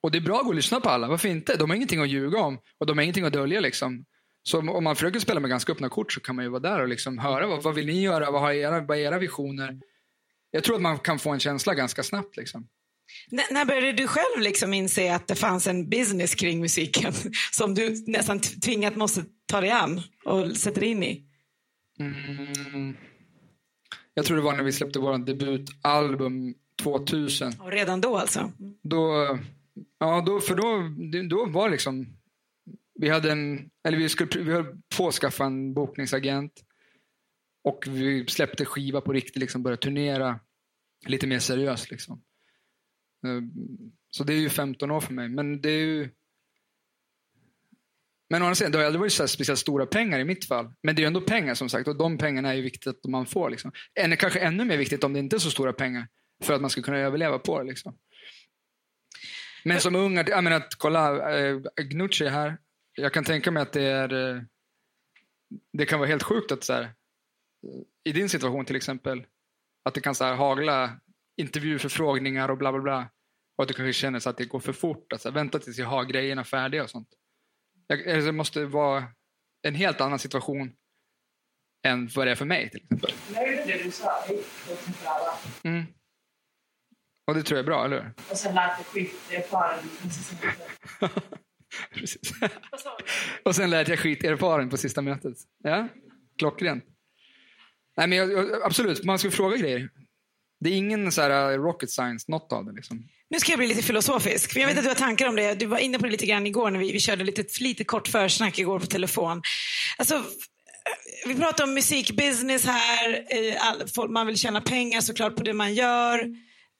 [0.00, 1.08] Och det är bra att gå och lyssna på alla.
[1.08, 1.56] Varför inte?
[1.56, 3.60] De har ingenting att ljuga om och de har ingenting att dölja.
[3.60, 4.04] Liksom.
[4.42, 6.80] Så om man försöker spela med ganska öppna kort så kan man ju vara där
[6.80, 8.30] och liksom höra vad, vad vill ni göra?
[8.30, 9.80] Vad, har era, vad är era visioner?
[10.50, 12.36] Jag tror att man kan få en känsla ganska snabbt.
[12.36, 12.68] Liksom.
[13.32, 17.12] N när började du själv liksom inse att det fanns en business kring musiken
[17.52, 21.24] som du nästan tvingat måste ta dig an och sätta dig in i?
[22.00, 22.96] Mm.
[24.14, 27.52] Jag tror det var när vi släppte vår debutalbum 2000.
[27.60, 28.52] Och redan då alltså?
[28.82, 29.38] Då,
[29.98, 30.90] ja, då, för då,
[31.28, 32.06] då var liksom...
[33.00, 34.66] Vi hade en, eller vi skulle vi höll
[34.96, 36.52] på att skaffa en bokningsagent.
[37.64, 40.40] Och vi släppte skiva på riktigt, liksom började turnera
[41.06, 41.90] lite mer seriöst.
[41.90, 42.22] Liksom.
[43.26, 43.42] Eh,
[44.10, 45.28] så det är ju 15 år för mig.
[45.28, 46.10] Men det är ju...
[48.30, 50.72] Men å andra sidan, det har aldrig varit så speciellt stora pengar i mitt fall.
[50.82, 53.04] Men det är ju ändå pengar som sagt och de pengarna är ju viktigt att
[53.10, 53.50] man får.
[53.50, 53.72] Liksom.
[53.94, 56.08] Än, kanske ännu mer viktigt om det inte är så stora pengar.
[56.42, 57.68] För att man ska kunna överleva på det.
[57.68, 57.98] Liksom.
[59.64, 62.58] Men som ung, jag menar att kolla, eh, Gnucci här.
[62.94, 64.36] Jag kan tänka mig att det är...
[64.36, 64.42] Eh,
[65.72, 66.92] det kan vara helt sjukt att så här,
[68.04, 69.26] i din situation till exempel,
[69.84, 71.00] att det kan så här, hagla
[71.38, 73.10] intervjuförfrågningar och bla bla bla.
[73.56, 75.12] Och att du kanske känner så att det går för fort.
[75.12, 77.08] Alltså, vänta tills jag har grejerna färdiga och sånt.
[77.86, 79.04] Jag, det måste vara
[79.62, 80.72] en helt annan situation
[81.86, 83.12] än vad det är för mig till exempel.
[85.62, 85.68] Det.
[85.68, 85.84] Mm.
[87.26, 88.14] Och det tror jag är bra, eller hur?
[88.30, 89.78] Och sen lärt dig skiterfaren
[91.90, 92.32] Precis.
[93.44, 95.36] och sen lät jag skiterfaren på sista mötet.
[95.62, 95.88] Ja,
[96.38, 96.84] klockrent.
[97.96, 99.90] Nej, men jag, absolut, man ska fråga grejer.
[100.60, 102.72] Det är ingen så här eh, rocket science, något av det.
[102.72, 103.04] Liksom.
[103.30, 104.52] Nu ska jag bli lite filosofisk.
[104.52, 105.54] För jag vet att du har tankar om det.
[105.54, 108.08] Du var inne på det lite grann igår när vi, vi körde lite, lite kort
[108.08, 109.42] försnack igår på telefon.
[109.98, 110.24] Alltså,
[111.26, 113.24] vi pratar om musikbusiness här.
[113.30, 116.26] Eh, all, man vill tjäna pengar såklart på det man gör.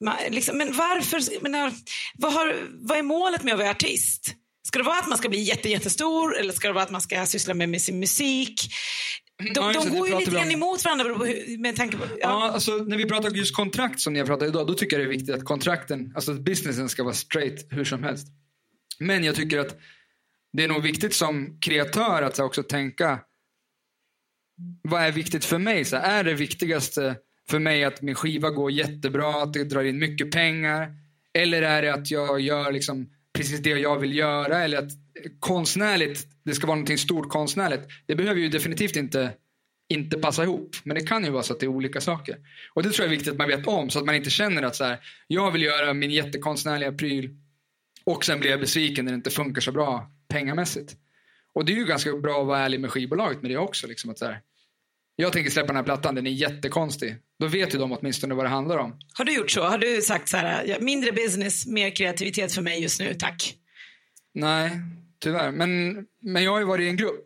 [0.03, 1.41] Man, liksom, men varför?
[1.41, 1.73] Menar, eh,
[2.17, 4.35] vad, har, vad är målet med att vara artist?
[4.67, 7.01] Ska det vara att man ska bli jätte, jättestor eller ska det vara att man
[7.01, 8.73] ska syssla med sin musik?
[9.39, 11.05] De, ja, de går ju lite grann emot varandra
[11.57, 12.03] med tanke på...
[12.09, 12.17] Ja.
[12.21, 12.51] ja.
[12.51, 15.09] alltså, när vi pratar just kontrakt som ni har pratat idag, då tycker jag det
[15.09, 18.27] är viktigt att kontrakten, alltså att businessen ska vara straight hur som helst.
[18.99, 19.77] Men jag tycker att
[20.53, 23.19] det är nog viktigt som kreatör att också tänka,
[24.81, 25.85] vad är viktigt för mig?
[25.85, 27.15] Så är det viktigaste
[27.49, 30.93] för mig att min skiva går jättebra, att det drar in mycket pengar?
[31.33, 34.63] Eller är det att jag gör liksom precis det jag vill göra?
[34.63, 34.91] Eller att
[35.39, 37.81] konstnärligt, det ska vara någonting stort konstnärligt.
[38.05, 39.31] Det behöver ju definitivt inte,
[39.89, 40.75] inte passa ihop.
[40.83, 42.37] Men det kan ju vara så att det är olika saker.
[42.73, 43.89] Och det tror jag är viktigt att man vet om.
[43.89, 47.35] Så att man inte känner att så här, jag vill göra min jättekonstnärliga pryl
[48.03, 50.95] och sen blir jag besviken när det inte funkar så bra pengamässigt.
[51.53, 53.87] Och det är ju ganska bra att vara ärlig med skivbolaget med det också.
[53.87, 54.41] Liksom, att så här,
[55.15, 57.15] jag tänker släppa den här plattan, den är jättekonstig.
[57.39, 58.99] Då vet ju de åtminstone vad det handlar om.
[59.13, 59.63] Har du gjort så?
[59.63, 63.55] Har du sagt så här, mindre business, mer kreativitet för mig just nu, tack?
[64.33, 64.71] Nej,
[65.19, 65.51] tyvärr.
[65.51, 67.23] Men, men jag har ju varit i en grupp.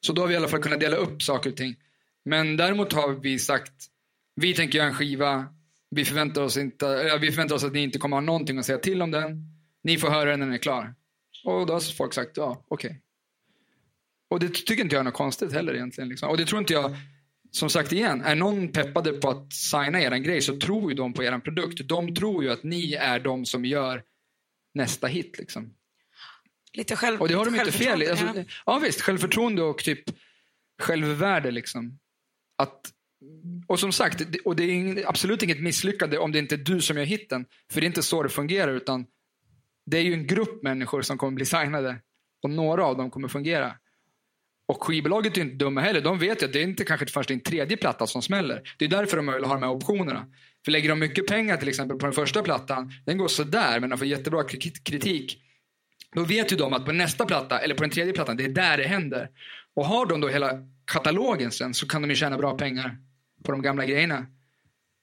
[0.00, 1.76] Så då har vi i alla fall kunnat dela upp saker och ting.
[2.24, 3.72] Men däremot har vi sagt,
[4.34, 5.46] vi tänker göra en skiva.
[5.90, 8.78] Vi förväntar oss, inte, vi förväntar oss att ni inte kommer ha någonting att säga
[8.78, 9.42] till om den.
[9.82, 10.94] Ni får höra den när den är klar.
[11.44, 12.88] Och då har folk sagt, ja, okej.
[12.88, 13.00] Okay.
[14.30, 16.08] Och det tycker inte jag är något konstigt heller egentligen.
[16.08, 16.28] Liksom.
[16.28, 16.96] Och det tror inte jag,
[17.50, 21.12] som sagt igen, är någon peppade på att signa er grej så tror ju de
[21.12, 21.88] på er produkt.
[21.88, 24.02] De tror ju att ni är de som gör
[24.74, 25.38] nästa hit.
[25.38, 25.74] Liksom.
[26.76, 28.10] Lite själv, och det har de inte fel.
[28.10, 28.44] Alltså, ja.
[28.66, 30.04] ja visst, självförtroende och typ
[30.82, 31.50] självvärde.
[31.50, 31.98] Liksom.
[32.58, 32.92] Att,
[33.66, 36.96] och som sagt, och det är absolut inget misslyckande om det inte är du som
[36.96, 37.46] gör hitten.
[37.72, 38.72] För det är inte så det fungerar.
[38.72, 39.06] utan
[39.86, 41.98] Det är ju en grupp människor som kommer bli signade.
[42.42, 43.74] Och några av dem kommer fungera.
[44.68, 46.00] Och skivbolaget är inte dumma heller.
[46.00, 48.62] De vet ju att det är inte kanske först din tredje platta som smäller.
[48.78, 50.26] Det är därför de vill ha de här optionerna.
[50.64, 53.90] För lägger de mycket pengar till exempel på den första plattan, den går sådär men
[53.90, 54.44] de får jättebra
[54.84, 55.42] kritik.
[56.14, 58.48] Då vet ju de att på nästa platta, eller på den tredje plattan, det är
[58.48, 59.28] där det händer.
[59.74, 60.50] Och har de då hela
[60.84, 62.98] katalogen sen så kan de ju tjäna bra pengar
[63.44, 64.26] på de gamla grejerna.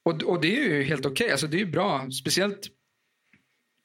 [0.06, 1.32] Och, och det är ju helt okej, okay.
[1.32, 2.12] alltså det är ju bra.
[2.12, 2.68] Speciellt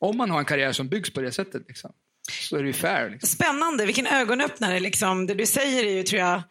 [0.00, 1.62] om man har en karriär som byggs på det sättet.
[1.68, 1.92] Liksom.
[2.30, 3.10] Så är det ju fair.
[3.10, 3.28] Liksom.
[3.28, 4.80] Spännande, vilken ögonöppnare.
[4.80, 5.26] Liksom.
[5.26, 6.42] Det du säger är ju, tror jag,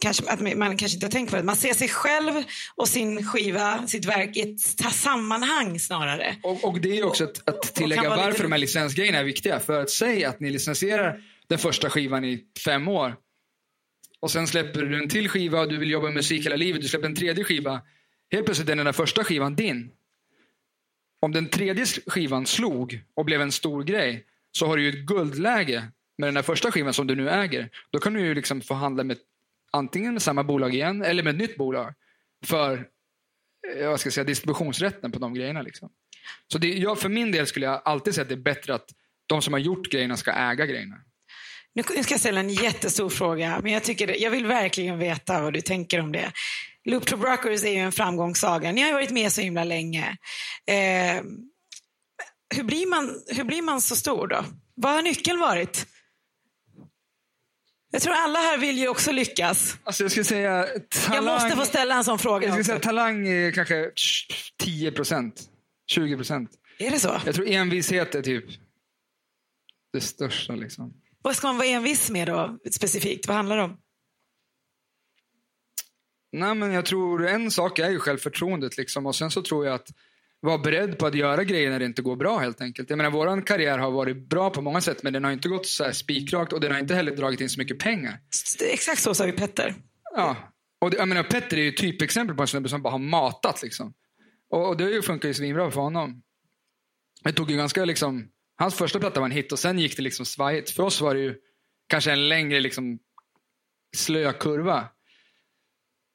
[0.00, 1.42] kanske, att man kanske inte har tänkt på det.
[1.42, 2.44] Man ser sig själv
[2.76, 4.60] och sin skiva, sitt verk i ett
[4.94, 6.36] sammanhang snarare.
[6.42, 8.42] Och, och det är också att, att tillägga varför lite...
[8.42, 9.60] de här licensgrejerna är viktiga.
[9.60, 13.16] För att säga att ni licensierar den första skivan i fem år
[14.20, 16.82] och sen släpper du en till skiva och du vill jobba med musik hela livet.
[16.82, 17.82] Du släpper en tredje skiva.
[18.32, 19.90] Helt plötsligt är den där första skivan din.
[21.20, 24.24] Om den tredje skivan slog och blev en stor grej
[24.56, 25.88] så har du ju ett guldläge
[26.18, 27.70] med den här första skivan som du nu äger.
[27.90, 29.18] Då kan du ju liksom förhandla med
[29.72, 31.94] antingen med samma bolag igen eller med ett nytt bolag
[32.44, 32.88] för
[33.74, 35.62] eh, jag ska säga, distributionsrätten på de grejerna.
[35.62, 35.90] Liksom.
[36.52, 38.90] Så det, jag, för min del skulle jag alltid säga att det är bättre att
[39.26, 40.96] de som har gjort grejerna ska äga grejerna.
[41.74, 45.52] Nu ska jag ställa en jättestor fråga, men jag, tycker, jag vill verkligen veta vad
[45.52, 46.32] du tänker om det.
[46.84, 48.72] Loop to Brokers är ju en framgångssaga.
[48.72, 50.16] Ni har ju varit med så himla länge.
[50.66, 51.22] Eh,
[52.54, 54.44] hur, blir man, hur blir man så stor då?
[54.74, 55.86] Vad har nyckeln varit?
[57.90, 59.76] Jag tror alla här vill ju också lyckas.
[59.84, 61.14] Alltså jag skulle säga talang...
[61.14, 62.46] Jag måste få ställa en sån fråga.
[62.46, 63.90] Jag skulle säga talang är kanske
[64.58, 65.42] 10 procent.
[65.86, 66.50] 20 procent.
[66.78, 67.20] Är det så?
[67.26, 68.44] Jag tror envishet är typ
[69.92, 70.54] det största.
[70.54, 70.94] Liksom.
[71.22, 73.26] Vad ska man vara envis med då, specifikt?
[73.26, 73.76] Vad handlar det om?
[76.32, 78.76] Nej, men jag tror en sak är ju självförtroendet.
[78.76, 79.06] Liksom.
[79.06, 79.88] Och sen så tror jag att
[80.40, 82.90] vara beredd på att göra grejer när det inte går bra helt enkelt.
[82.90, 85.66] Jag menar, vår karriär har varit bra på många sätt men den har inte gått
[85.66, 88.20] så här spikrakt och den har inte heller dragit in så mycket pengar.
[88.72, 89.74] Exakt så sa ju Petter.
[90.16, 90.36] Ja,
[90.80, 93.62] och det, jag menar, Petter är ju typexempel på en snubbe som bara har matat.
[93.62, 93.94] Liksom.
[94.50, 96.22] Och, och det funkar ju svinbra för honom.
[97.24, 100.02] Det tog ju ganska liksom, hans första platta var en hit och sen gick det
[100.02, 100.70] liksom svajigt.
[100.70, 101.34] För oss var det ju
[101.86, 102.98] kanske en längre liksom
[103.96, 104.88] slö kurva.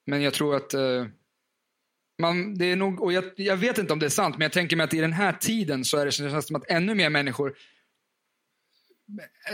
[0.05, 1.05] Men jag tror att eh,
[2.19, 4.51] man, det är nog, och jag, jag, vet inte om det är sant, men jag
[4.51, 7.09] tänker mig att i den här tiden så är det känns som att ännu mer
[7.09, 7.55] människor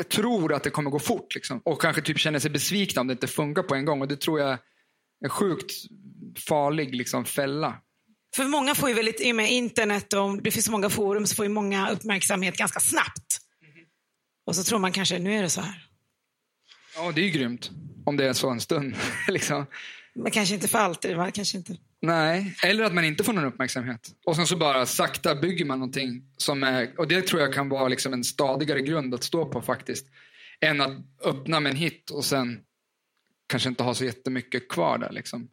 [0.10, 1.36] tror att det kommer gå fort.
[1.36, 4.02] Liksom, och kanske typ känner sig besvikna om det inte funkar på en gång.
[4.02, 4.60] Och det tror jag är
[5.24, 5.72] en sjukt
[6.48, 7.82] farlig liksom, fälla.
[8.36, 11.28] För många får ju väldigt, i och med internet och det finns så många forum
[11.28, 13.42] så får ju många uppmärksamhet ganska snabbt.
[14.46, 15.88] Och så tror man kanske, nu är det så här.
[16.96, 17.72] Ja, det är ju grymt.
[18.06, 18.96] Om det är så en stund.
[19.28, 19.66] liksom.
[20.16, 21.18] Men kanske inte för alltid.
[21.18, 21.78] Man kanske inte...
[22.02, 24.10] Nej, eller att man inte får någon uppmärksamhet.
[24.26, 27.70] Och sen så bara sakta bygger man någonting som är, och det tror jag kan
[27.70, 30.08] vara liksom en stadigare grund att stå på faktiskt.
[30.62, 32.60] Än att öppna med en hit och sen
[33.48, 35.12] kanske inte ha så jättemycket kvar där.
[35.12, 35.48] Liksom.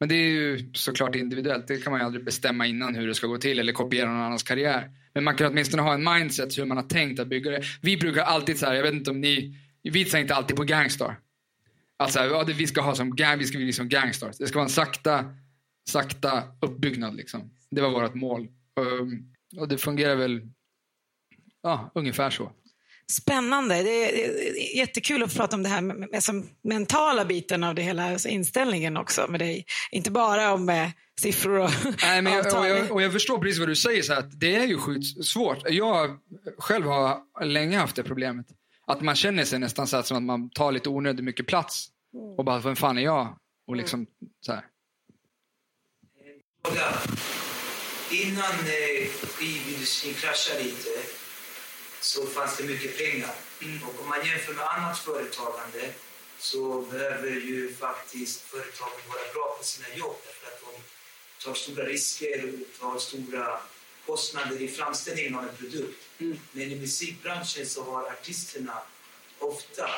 [0.00, 1.68] Men det är ju såklart individuellt.
[1.68, 4.22] Det kan man ju aldrig bestämma innan hur det ska gå till eller kopiera någon
[4.22, 4.90] annans karriär.
[5.14, 7.62] Men man kan åtminstone ha en mindset hur man har tänkt att bygga det.
[7.82, 11.18] Vi brukar alltid så här, jag vet inte om ni, vi tänkte alltid på Gangstar.
[11.96, 14.32] Alltså, ja, vi ska ha som vi ska bli som Gangstar.
[14.38, 15.24] Det ska vara en sakta,
[15.88, 17.50] sakta uppbyggnad liksom.
[17.70, 18.48] Det var vårt mål.
[18.80, 20.40] Um, och det fungerar väl,
[21.62, 22.52] ja, ungefär så.
[23.10, 23.82] Spännande.
[23.82, 26.22] Det är jättekul att prata om det här med, med,
[26.62, 29.64] mentala biten av det hela, alltså inställningen också med dig.
[29.90, 30.88] Inte bara om eh,
[31.20, 31.70] siffror och
[32.02, 34.54] Nej, men jag, och, jag, och jag förstår precis vad du säger, så att det
[34.54, 35.58] är ju sjukt svårt.
[35.68, 36.18] Jag
[36.58, 38.46] själv har länge haft det problemet.
[38.86, 41.88] Att man känner sig nästan så att, som att man tar lite onödigt mycket plats.
[42.36, 43.38] Och bara, vem fan är jag?
[43.66, 44.06] Och liksom
[44.40, 44.64] så här.
[48.12, 51.02] Innan eh, skivindustrin kraschade lite
[52.00, 53.34] så fanns det mycket pengar.
[53.62, 53.82] Mm.
[53.82, 55.92] Och om man jämför med annat företagande
[56.38, 60.82] så behöver ju faktiskt företagen vara bra på sina jobb därför att de
[61.44, 63.60] tar stora risker och tar stora
[64.06, 66.02] kostnader i framställningen av en produkt.
[66.18, 66.38] Mm.
[66.52, 68.82] Men i musikbranschen så har artisterna
[69.38, 69.88] ofta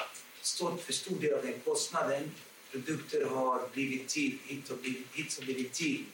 [0.40, 2.34] stått för stor del av den kostnaden.
[2.72, 6.04] Produkter har blivit till, hit och blivit, hits har blivit till.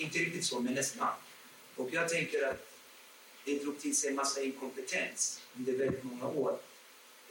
[0.00, 1.08] Inte riktigt så, men nästan.
[1.76, 2.66] Och jag tänker att
[3.44, 6.58] det drog till sig en massa inkompetens under väldigt många år.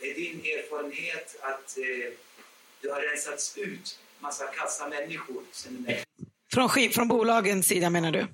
[0.02, 2.14] Är din erfarenhet att eh,
[2.82, 5.88] det har rensats ut massa kassa människor sen
[6.54, 8.28] från, från bolagens sida menar du?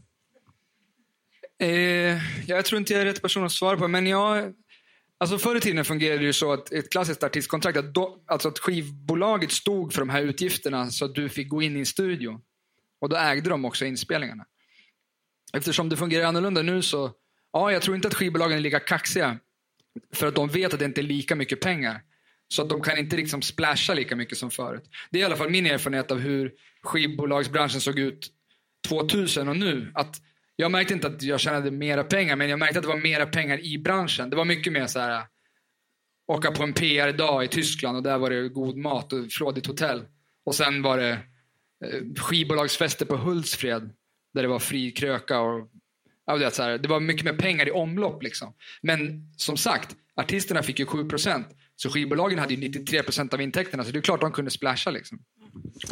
[1.66, 2.18] Eh,
[2.48, 4.54] jag tror inte jag är rätt person att svara på, men jag...
[5.18, 8.48] Alltså förr i tiden fungerade det ju så att ett klassiskt artistkontrakt, att, då, alltså
[8.48, 11.86] att skivbolaget stod för de här utgifterna så att du fick gå in i en
[11.86, 12.42] studio.
[13.06, 14.46] Och då ägde de också inspelningarna.
[15.54, 17.12] Eftersom det fungerar annorlunda nu så
[17.54, 19.38] Ja, jag tror inte att skivbolagen är lika kaxiga.
[20.14, 22.02] För att de vet att det inte är lika mycket pengar.
[22.48, 24.90] Så att de kan inte liksom splasha lika mycket som förut.
[25.10, 26.52] Det är i alla fall min erfarenhet av hur
[26.84, 28.32] skivbolagsbranschen såg ut
[28.88, 29.92] 2000 och nu.
[29.96, 30.22] Att
[30.56, 33.26] jag märkte inte att jag tjänade mera pengar, men jag märkte att det var mera
[33.26, 34.30] pengar i branschen.
[34.30, 35.24] Det var mycket mer så här äh,
[36.28, 40.06] åka på en PR-dag i Tyskland och där var det god mat och flådigt hotell.
[40.46, 41.20] Och sen var det
[42.20, 43.90] skivbolagsfester på Hultsfred
[44.34, 45.70] där det var fri kröka och
[46.26, 48.24] Ja, det, så här, det var mycket mer pengar i omlopp.
[48.24, 48.54] Liksom.
[48.82, 51.44] Men som sagt, artisterna fick ju 7%
[51.76, 53.84] Så skivbolagen hade ju 93% av intäkterna.
[53.84, 54.92] Så det är klart de kunde splasha.
[54.92, 55.20] Liksom.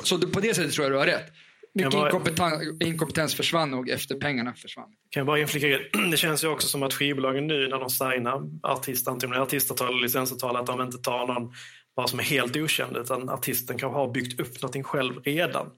[0.04, 1.32] Så på det sättet tror jag du har rätt.
[1.76, 2.08] Mycket bara...
[2.08, 4.90] inkompetens, inkompetens försvann nog efter pengarna försvann.
[5.10, 5.68] Kan jag bara inflika
[6.12, 10.02] Det känns ju också som att skivbolagen nu när de signar artister, antingen artistavtal eller
[10.02, 11.54] licensavtal, att de inte tar någon
[11.96, 12.98] bara som är helt okänd.
[12.98, 15.70] Utan artisten kanske har byggt upp någonting själv redan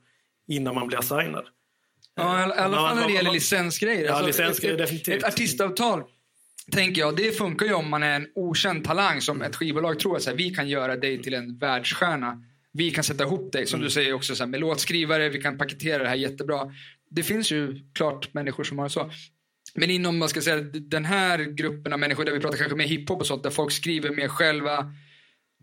[0.47, 1.45] innan man blir signad.
[2.15, 4.05] Ja, i alla fall när det gäller licensgrejer.
[4.05, 5.17] Ja, alltså, licensgrejer definitivt.
[5.17, 6.03] Ett artistavtal,
[6.71, 10.17] tänker jag, det funkar ju om man är en okänd talang som ett skivbolag tror
[10.17, 12.43] att vi kan göra dig till en världsstjärna.
[12.71, 15.57] Vi kan sätta ihop dig, som du säger också, så här, med låtskrivare, vi kan
[15.57, 16.71] paketera det här jättebra.
[17.09, 19.11] Det finns ju klart människor som har så.
[19.73, 22.87] Men inom man ska säga, den här gruppen av människor, där vi pratar kanske mer
[22.87, 24.93] hiphop och sånt, där folk skriver mer själva,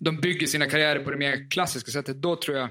[0.05, 2.69] de bygger sina karriärer på det mer klassiska sättet, då tror jag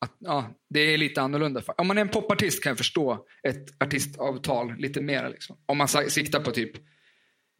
[0.00, 1.62] att, ja, det är lite annorlunda.
[1.76, 5.28] Om man är en popartist kan jag förstå ett artistavtal lite mer.
[5.30, 5.58] Liksom.
[5.66, 6.72] Om man siktar på typ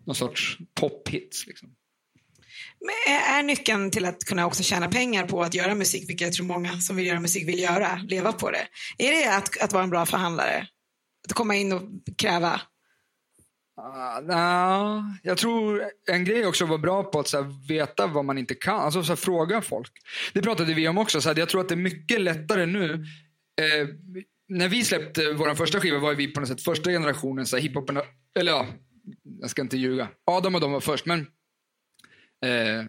[0.07, 1.47] någon sorts pophits.
[1.47, 1.75] Liksom.
[2.81, 6.35] Men är nyckeln till att kunna också tjäna pengar på att göra musik, vilket jag
[6.35, 8.67] tror många som vill göra musik vill göra, leva på det.
[8.99, 10.67] Är det att, att vara en bra förhandlare?
[11.27, 11.83] Att komma in och
[12.19, 12.61] kräva
[13.81, 18.07] Uh, nah, jag tror en grej också att vara bra på att så här, veta
[18.07, 18.81] vad man inte kan.
[18.81, 19.93] Alltså så här, fråga folk.
[20.33, 21.21] Det pratade vi om också.
[21.21, 22.93] Så här, jag tror att det är mycket lättare nu.
[23.61, 23.89] Eh,
[24.49, 27.63] när vi släppte vår första skiva var vi på något sätt första generationen så här,
[27.63, 28.01] hiphopen.
[28.39, 28.67] Eller ja,
[29.41, 30.09] jag ska inte ljuga.
[30.25, 31.07] Adam och de var först.
[31.07, 31.21] Men
[32.45, 32.85] eh,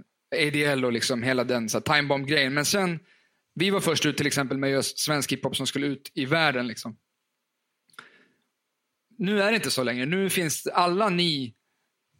[0.47, 2.53] ADL och liksom hela den så här, timebomb-grejen.
[2.53, 2.99] Men sen,
[3.55, 6.67] vi var först ut till exempel med just svensk hiphop som skulle ut i världen.
[6.67, 6.97] Liksom
[9.17, 10.05] nu är det inte så längre.
[10.05, 11.53] Nu finns alla ni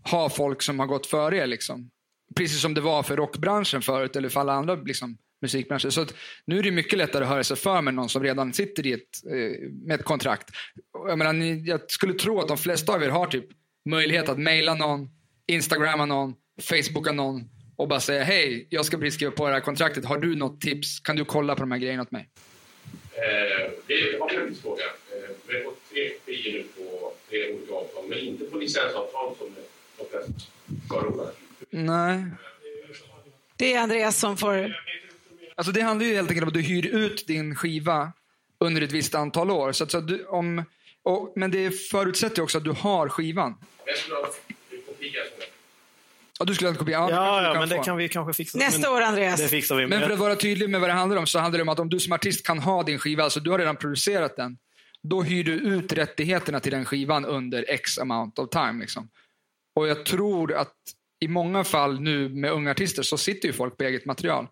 [0.04, 1.48] har folk som har gått före er.
[1.48, 1.90] Liksom.
[2.36, 5.90] Precis som det var för rockbranschen förut eller för alla andra liksom, musikbranscher.
[5.90, 6.06] Så
[6.46, 8.94] nu är det mycket lättare att höra sig för med någon som redan sitter i
[8.94, 10.50] ett, eh, med ett kontrakt.
[11.08, 13.46] Jag, menar, ni, jag skulle tro att de flesta av er har typ
[13.90, 15.10] möjlighet att mejla någon,
[15.48, 17.44] instagramma någon, facebooka någon
[17.78, 20.06] och bara säga hej, jag ska precis skriva på det här kontraktet.
[20.06, 21.00] Har du något tips?
[21.00, 22.30] Kan du kolla på de här grejerna åt mig?
[23.12, 24.84] Eh, det var en fråga.
[24.84, 26.12] Eh, Vi har fått tre
[26.52, 26.64] nu
[27.30, 29.48] tre olika avtal, men inte på licensavtal som
[29.98, 30.32] de flesta
[30.90, 31.32] förordar.
[31.70, 32.24] Nej.
[33.56, 34.76] Det är Andreas som får...
[35.56, 38.12] Alltså det handlar ju helt enkelt om att du hyr ut din skiva
[38.60, 39.72] under ett visst antal år.
[39.72, 40.64] Så att, så att du, om,
[41.04, 43.56] och, men det förutsätter också att du har skivan.
[43.86, 45.22] Jag skulle ha en kopia
[46.40, 46.98] Ja, du skulle ha en kopia?
[46.98, 47.84] Ja, ja, kan men det få.
[47.84, 48.58] kan vi kanske fixa.
[48.58, 49.40] Nästa år, Andreas.
[49.40, 49.88] Det fixar vi.
[49.88, 51.80] Men för att vara tydlig med vad det handlar om så handlar det om att
[51.80, 54.58] om du som artist kan ha din skiva, alltså du har redan producerat den,
[55.10, 58.82] då hyr du ut rättigheterna till den skivan under x amount of time.
[58.82, 59.10] Liksom.
[59.76, 60.76] Och jag tror att
[61.20, 64.48] i många fall nu med unga artister så sitter ju folk på eget material.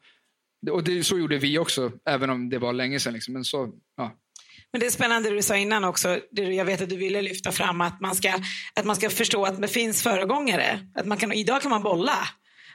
[0.72, 3.14] Och det, så gjorde vi också, även om det var länge sedan.
[3.14, 3.34] Liksom.
[3.34, 4.12] Men så, ja.
[4.72, 6.20] Men det är spännande det du sa innan också.
[6.32, 8.34] Det jag vet att du ville lyfta fram att man ska,
[8.76, 10.80] att man ska förstå att det finns föregångare.
[10.96, 12.18] Att man kan, idag kan man bolla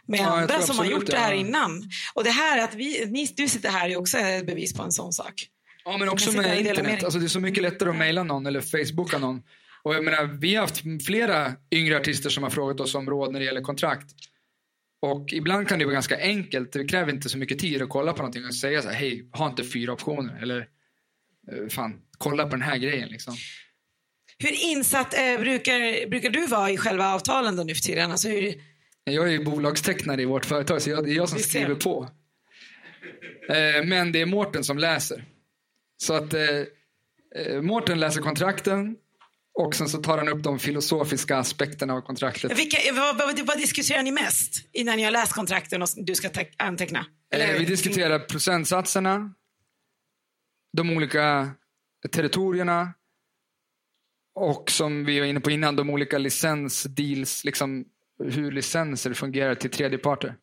[0.06, 1.40] med Ja, andra som har gjort det, det här ja.
[1.40, 1.90] innan.
[2.14, 4.92] Och det här att vi, ni, du sitter här är också ett bevis på en
[4.92, 5.48] sån sak.
[5.90, 7.05] Ja, men också med internet.
[7.05, 9.42] Alltså, det är så mycket lättare att mejla någon eller facebooka någon.
[9.83, 13.33] Och jag menar, vi har haft flera yngre artister som har frågat oss om råd
[13.33, 14.07] när det gäller kontrakt.
[15.03, 16.72] Och ibland kan det vara ganska enkelt.
[16.72, 19.29] Det kräver inte så mycket tid att kolla på någonting och säga så här, hej,
[19.33, 20.42] ha inte fyra optioner.
[20.42, 20.59] Eller,
[21.53, 23.09] eh, fan, kolla på den här grejen.
[23.09, 23.37] Liksom.
[24.38, 28.11] Hur insatt eh, brukar, brukar du vara i själva avtalen då nu för tiden?
[28.11, 28.55] Alltså hur,
[29.05, 32.09] Jag är ju bolagstecknare i vårt företag, så jag, det är jag som skriver på.
[33.48, 35.24] Eh, men det är Mårten som läser.
[36.02, 36.40] Så att eh,
[37.37, 38.96] eh, Mårten läser kontrakten
[39.54, 42.58] och sen så tar han upp de filosofiska aspekterna av kontraktet.
[42.58, 46.50] vilka, vad, vad, diskuterar ni mest innan ni har läst kontrakten och du ska te-
[46.56, 47.06] anteckna?
[47.34, 49.34] Eh, vi diskuterar procentsatserna,
[50.76, 51.50] de olika
[52.11, 52.94] territorierna
[54.34, 57.84] och som vi var inne på innan, de olika licensdeals, liksom
[58.24, 60.34] hur licenser fungerar till tredjeparter.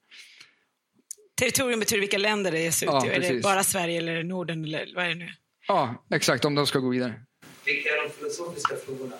[1.39, 3.10] Territorium betyder vilka länder det ges ut Ja, i.
[3.10, 5.30] Är det bara Sverige eller Norden eller vad är det nu?
[5.67, 7.21] Ja, exakt, om de ska gå vidare.
[7.65, 9.15] Vilka är de filosofiska frågorna?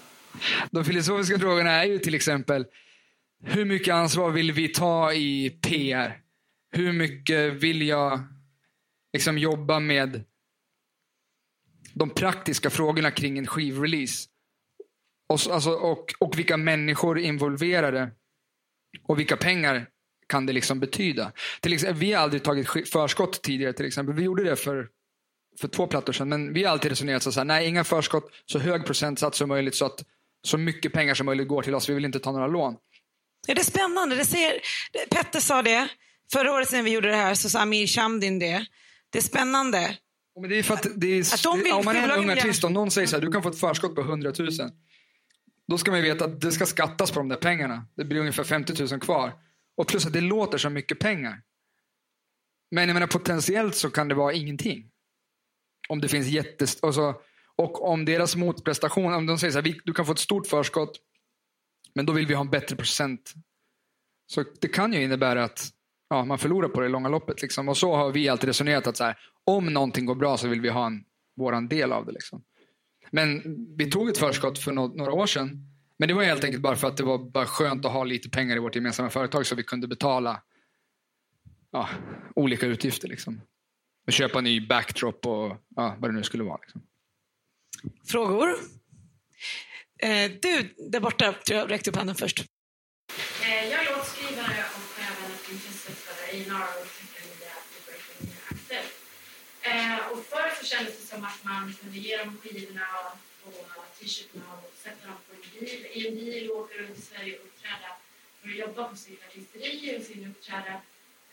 [0.72, 2.66] De filosofiska frågorna är ju till exempel,
[3.44, 6.22] hur mycket ansvar vill vi ta i PR?
[6.72, 8.20] Hur mycket vill jag
[9.14, 10.24] liksom jobba med
[11.94, 14.30] de praktiska frågorna kring en skivrelease?
[15.30, 18.12] Och, så- alltså, och, och vilka människor involverade?
[19.04, 19.88] Och vilka pengar
[20.28, 21.32] kan det liksom betyda?
[21.62, 24.16] Till exempel, vi har aldrig tagit sk- förskott tidigare till exempel.
[24.16, 24.90] Vi gjorde det för,
[25.62, 26.30] för två plattor sedan.
[26.30, 29.76] Men vi har alltid resonerat så här, nej inga förskott, så hög procentsats som möjligt
[29.76, 30.04] så att
[30.44, 31.90] så mycket pengar som möjligt går till oss.
[31.90, 32.76] Vi vill inte ta några lån.
[33.48, 34.16] Ja, det är spännande.
[34.16, 34.54] Det ser,
[35.10, 35.88] Petter sa det.
[36.32, 38.66] Förra året när vi gjorde det här så sa Amir Shamdin det.
[39.10, 39.98] Det är spännande.
[40.42, 42.30] Men det är för att det är, Att de vill- om man är en ung
[42.30, 44.50] artist, om någon säger så här, du kan få ett förskott på 100 000.
[45.68, 47.88] Då ska man veta att det ska skattas på de där pengarna.
[47.98, 49.34] Det blir ungefär 50 000 kvar.
[49.78, 51.42] Och plus att det låter så mycket pengar.
[52.72, 54.90] Men jag menar potentiellt så kan det vara ingenting.
[55.90, 56.80] Om det finns jättes...
[56.80, 56.94] Och,
[57.58, 60.48] och om deras motprestation, om de säger så här, "Vi- du kan få ett stort
[60.48, 61.00] förskott,
[61.96, 63.34] men då vill vi ha en bättre procent.
[64.28, 65.70] Så det kan ju innebära att
[66.10, 67.42] ja, man förlorar på det i långa loppet.
[67.42, 67.70] Liksom.
[67.70, 70.62] Och så har vi alltid resonerat att så här, om någonting går bra så vill
[70.62, 71.04] vi ha en,
[71.36, 72.12] våran del av det.
[72.12, 72.44] Liksom.
[73.12, 73.42] Men
[73.78, 75.68] vi tog ett förskott för no några år sedan.
[76.00, 78.30] Men det var helt enkelt bara för att det var bara skönt att ha lite
[78.30, 80.42] pengar i vårt gemensamma företag så vi kunde betala
[81.72, 81.90] ja,
[82.36, 83.08] olika utgifter.
[83.08, 83.42] Liksom.
[84.08, 86.58] Och köpa ny backdrop och ja, vad det nu skulle vara.
[86.62, 86.82] Liksom.
[88.08, 88.50] Frågor?
[90.00, 92.40] Eh, du, där borta, tror jag, räckte upp handen först.
[92.40, 98.84] Eh, Jag är låtskrivare och även intresseförare i Nara och tycker nya Breaking Akter.
[99.62, 102.88] Eh, Och förr så kändes det som att man kunde ge dem skivorna
[103.46, 107.02] och t-shirtarna och sätta dem på en bil, i en bil och åka runt i
[107.02, 107.90] Sverige och uppträda
[108.42, 110.82] för att jobba på sitt artisteri och sin uppträda.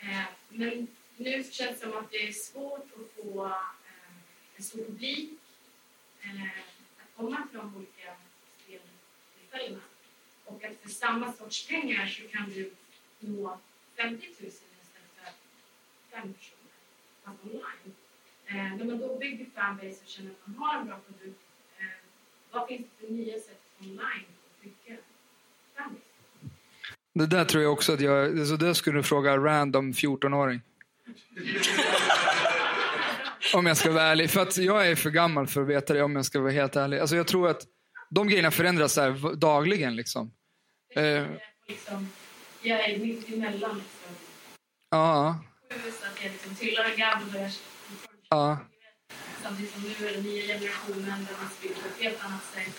[0.00, 3.52] Eh, Men nu känns det som att det är svårt att få eh,
[4.56, 5.30] en stor publik
[6.22, 6.42] eh,
[7.02, 8.16] att komma till de olika
[8.58, 9.82] speltillfällena.
[10.44, 12.72] Och att för samma sorts pengar så kan du
[13.20, 13.58] nå
[13.96, 14.60] 50 000 istället
[15.16, 15.32] för
[16.10, 16.62] fem personer
[17.24, 17.94] fast online.
[18.46, 21.40] Eh, när man då bygger fanbase och känner att man har en bra produkt,
[21.78, 21.84] eh,
[22.50, 24.96] vad finns det för nya sätt online att bygga
[25.76, 26.02] fanbase?
[27.12, 28.46] Det där tror jag också att jag...
[28.46, 30.60] Så det skulle du fråga random 14-åring
[33.54, 34.30] om jag ska vara ärlig.
[34.30, 36.76] För att jag är för gammal för att veta det om jag ska vara helt
[36.76, 36.98] ärlig.
[36.98, 37.62] Alltså jag tror att
[38.10, 39.96] de grejerna förändras här dagligen.
[39.96, 40.32] Liksom.
[40.94, 42.08] Eh, Jag är liksom,
[42.62, 44.16] jag är mitt emellan liksom.
[44.90, 45.38] ja,
[45.70, 47.50] att jag liksom tillhör jag
[48.28, 48.58] ja.
[49.42, 52.74] Samtidigt som nu är den nya generationen där man spelar på ett helt annat sätt.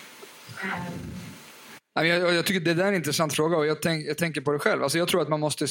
[1.94, 4.52] Jag, jag tycker det där är en intressant fråga och jag, tänk, jag tänker på
[4.52, 4.82] det själv.
[4.82, 5.66] Alltså jag tror att man måste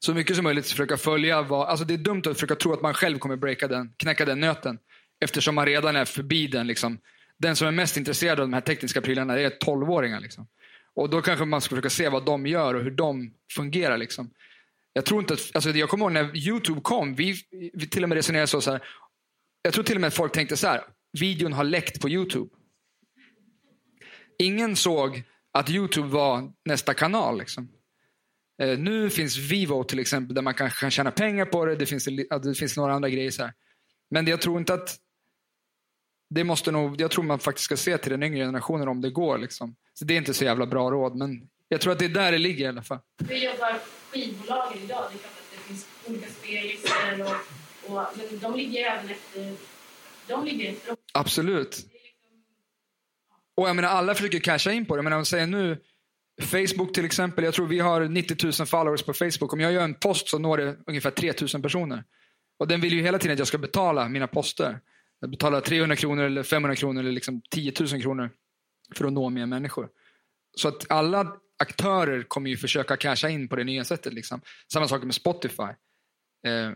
[0.00, 1.68] så mycket som möjligt försöka följa vad...
[1.68, 4.40] Alltså det är dumt att försöka tro att man själv kommer breaka den, knäcka den
[4.40, 4.78] nöten.
[5.20, 6.66] Eftersom man redan är förbi den.
[6.66, 6.98] Liksom.
[7.38, 10.20] den som är mest intresserad av de här tekniska prylarna är 12-åringar.
[10.20, 10.46] Liksom.
[10.94, 13.98] Och då kanske man ska försöka se vad de gör och hur de fungerar.
[13.98, 14.30] Liksom.
[14.92, 17.34] Jag tror inte att, alltså jag kommer ihåg när YouTube kom, vi,
[17.72, 18.80] vi till och med resonerade så, så här,
[19.62, 20.80] jag tror till och med att folk tänkte så här,
[21.20, 22.50] videon har läckt på YouTube.
[24.38, 25.22] Ingen såg
[25.52, 27.38] att YouTube var nästa kanal.
[27.38, 27.68] Liksom.
[28.60, 31.76] Eh, nu finns Vivo till exempel, där man kanske kan tjäna pengar på det.
[31.76, 32.08] Det finns,
[32.42, 33.30] det finns några andra grejer.
[33.30, 33.52] Så här.
[34.10, 34.98] Men jag tror inte att
[36.30, 39.10] det måste nog, jag tror man faktiskt ska se till den yngre generationen om det
[39.10, 39.38] går.
[39.38, 39.76] Liksom.
[39.94, 42.32] Så Det är inte så jävla bra råd, men jag tror att det är där
[42.32, 42.98] det ligger i alla fall.
[43.28, 43.78] Hur jobbar
[44.10, 45.04] skivbolagen idag?
[45.10, 49.54] Det är klart att det finns olika spellistor, och, och, men de ligger även efter...
[50.26, 51.86] De ligger efter Absolut.
[53.54, 54.98] Och jag menar, alla försöker casha in på det.
[54.98, 55.82] Jag menar, säger nu,
[56.40, 59.52] Facebook till exempel, jag tror vi har 90 000 followers på Facebook.
[59.52, 62.04] Om jag gör en post så når det ungefär 3 000 personer.
[62.58, 64.80] Och den vill ju hela tiden att jag ska betala mina poster.
[65.20, 68.30] Jag betalar 300 kronor eller 500 kronor eller liksom 10 000 kronor
[68.94, 69.88] för att nå mer människor.
[70.56, 74.14] Så att alla aktörer kommer ju försöka casha in på det nya sättet.
[74.14, 74.40] Liksom.
[74.72, 75.62] Samma sak med Spotify.
[76.46, 76.72] Eh,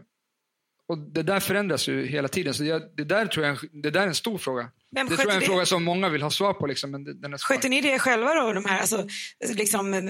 [0.88, 2.54] och Det där förändras ju hela tiden.
[2.54, 4.70] Så jag, det, där tror jag, det där är en stor fråga.
[4.94, 5.46] Vem det tror jag är en det?
[5.46, 6.66] fråga som många vill ha svar på.
[6.66, 7.38] Liksom, men den är.
[7.38, 8.52] Sköter ni det själva då?
[8.52, 9.06] De här, alltså,
[9.54, 10.02] liksom, eh,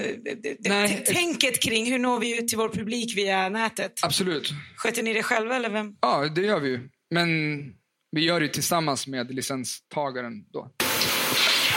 [0.59, 1.03] Nej.
[1.05, 3.99] tänket kring hur når vi ut till vår publik via nätet?
[4.01, 4.53] Absolut.
[4.77, 5.91] Sköter ni det själva eller vem?
[6.01, 6.89] Ja, det gör vi ju.
[7.11, 7.27] Men
[8.11, 10.71] vi gör det tillsammans med licenstagaren då.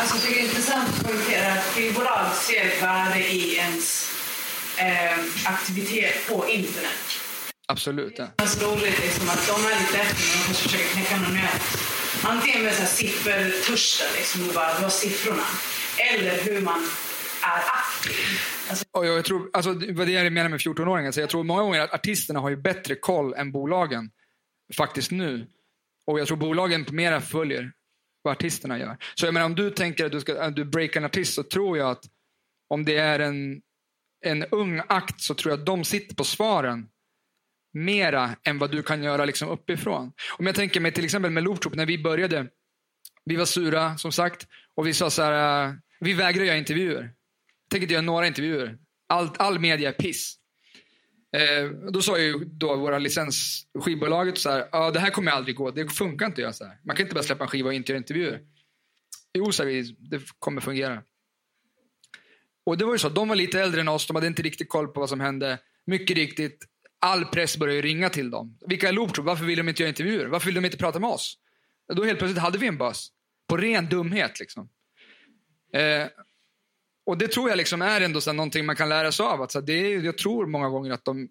[0.00, 4.10] Alltså, det är intressant att poängtera att skivbolag ser ett värde i ens
[4.78, 6.98] eh, aktivitet på internet.
[7.72, 8.14] Absolut.
[8.16, 8.26] Ja.
[8.36, 11.32] Det är så roligt liksom, att de är lite efter när de försöker knäcka något
[11.32, 11.78] nytt.
[12.28, 15.42] Antingen med så här siffertörsten, liksom, bara du har siffrorna.
[16.12, 16.80] Eller hur man
[17.42, 18.14] är aktiv.
[18.68, 21.12] Alltså, Och jag tror, alltså, det var det jag menar med 14-åringar.
[21.12, 24.10] Så jag tror många gånger att artisterna har ju bättre koll än bolagen.
[24.76, 25.46] Faktiskt nu.
[26.06, 27.72] Och jag tror bolagen mera följer
[28.22, 28.96] vad artisterna gör.
[29.14, 31.42] Så jag menar, om du tänker att du, ska, att du breakar en artist så
[31.42, 32.04] tror jag att
[32.68, 33.60] om det är en,
[34.24, 36.88] en ung akt så tror jag att de sitter på svaren
[37.84, 40.12] mera än vad du kan göra liksom uppifrån.
[40.38, 42.46] Om jag tänker mig till exempel med Looptroop när vi började.
[43.24, 47.12] Vi var sura som sagt och vi sa så här, eh, vi vägrar göra intervjuer.
[47.70, 48.78] Tänker inte göra några intervjuer.
[49.06, 50.38] All, all media är piss.
[51.36, 55.70] Eh, då sa ju då våra licensskivbolaget så här, ja det här kommer aldrig gå,
[55.70, 56.78] det funkar inte att göra så här.
[56.84, 58.40] Man kan inte bara släppa en skiva och inte göra intervjuer.
[59.34, 61.02] Jo, sa vi, det kommer fungera.
[62.66, 64.68] Och det var ju så, de var lite äldre än oss, de hade inte riktigt
[64.68, 65.58] koll på vad som hände.
[65.86, 66.66] Mycket riktigt,
[67.00, 68.58] all press började ringa till dem.
[68.66, 69.26] Vilka är Looptroop?
[69.26, 70.26] Varför vill de inte göra intervjuer?
[70.26, 71.38] Varför vill de inte prata med oss?
[71.94, 73.08] Då helt plötsligt hade vi en buzz.
[73.48, 74.68] På ren dumhet liksom.
[75.72, 76.06] Eh,
[77.06, 79.42] och det tror jag liksom är ändå så här någonting man kan lära sig av.
[79.42, 81.28] Att så här, det är, jag tror många gånger att de,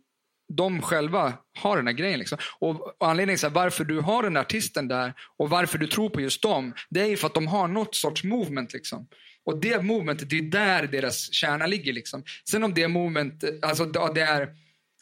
[0.54, 2.20] de själva har den här grejen.
[2.20, 2.38] Liksom.
[2.60, 6.10] Och, och anledningen till varför du har den där artisten där och varför du tror
[6.10, 8.74] på just dem, det är ju för att de har något sorts movement.
[8.74, 9.08] Liksom.
[9.44, 11.94] Och det movementet, det är där deras kärna ligger.
[11.94, 12.24] Liksom.
[12.50, 14.50] Sen om det movement, alltså det är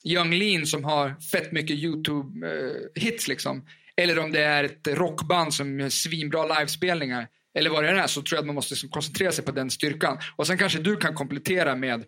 [0.06, 3.66] Young Lean som har fett mycket YouTube-hits, liksom.
[3.98, 7.28] eller om det är ett rockband som gör svinbra livespelningar,
[7.58, 9.70] eller vad det är, så tror jag att man måste liksom koncentrera sig på den
[9.70, 10.18] styrkan.
[10.36, 12.04] Och sen kanske du kan komplettera med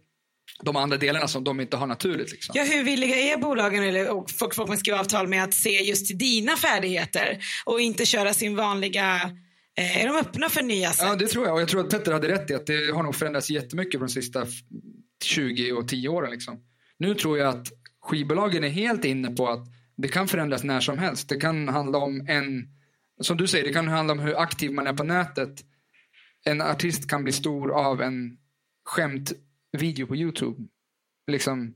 [0.63, 2.31] de andra delarna som de inte har naturligt.
[2.31, 2.53] Liksom.
[2.57, 5.83] Ja, hur villiga är bolagen eller, och folk, folk man skriver avtal med att se
[5.83, 9.15] just till dina färdigheter och inte köra sin vanliga
[9.77, 11.07] eh, är de öppna för nya sätt?
[11.07, 11.55] Ja, det tror jag.
[11.55, 14.05] Och jag tror att Petter hade rätt i att det har nog förändrats jättemycket på
[14.05, 14.47] de sista
[15.23, 16.31] 20 och 10 åren.
[16.31, 16.59] Liksom.
[16.99, 17.67] Nu tror jag att
[18.07, 21.29] skivbolagen är helt inne på att det kan förändras när som helst.
[21.29, 22.67] Det kan handla om en,
[23.21, 25.63] som du säger, det kan handla om hur aktiv man är på nätet.
[26.45, 28.37] En artist kan bli stor av en
[28.85, 30.67] skämtvideo på YouTube.
[31.31, 31.73] Liksom,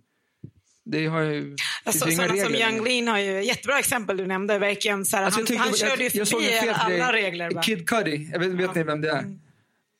[0.85, 2.55] det har ju, Alltså, inga sådana som.
[2.55, 4.59] Young Lean har ju jättebra exempel du nämnde.
[4.59, 7.23] Verkligen, så här, Alltså, han, tänkte han körde ju förbi alla grej.
[7.23, 7.51] regler.
[7.51, 7.61] Va?
[7.61, 9.37] Kid Cudi, jag vet, vet ni vem det är?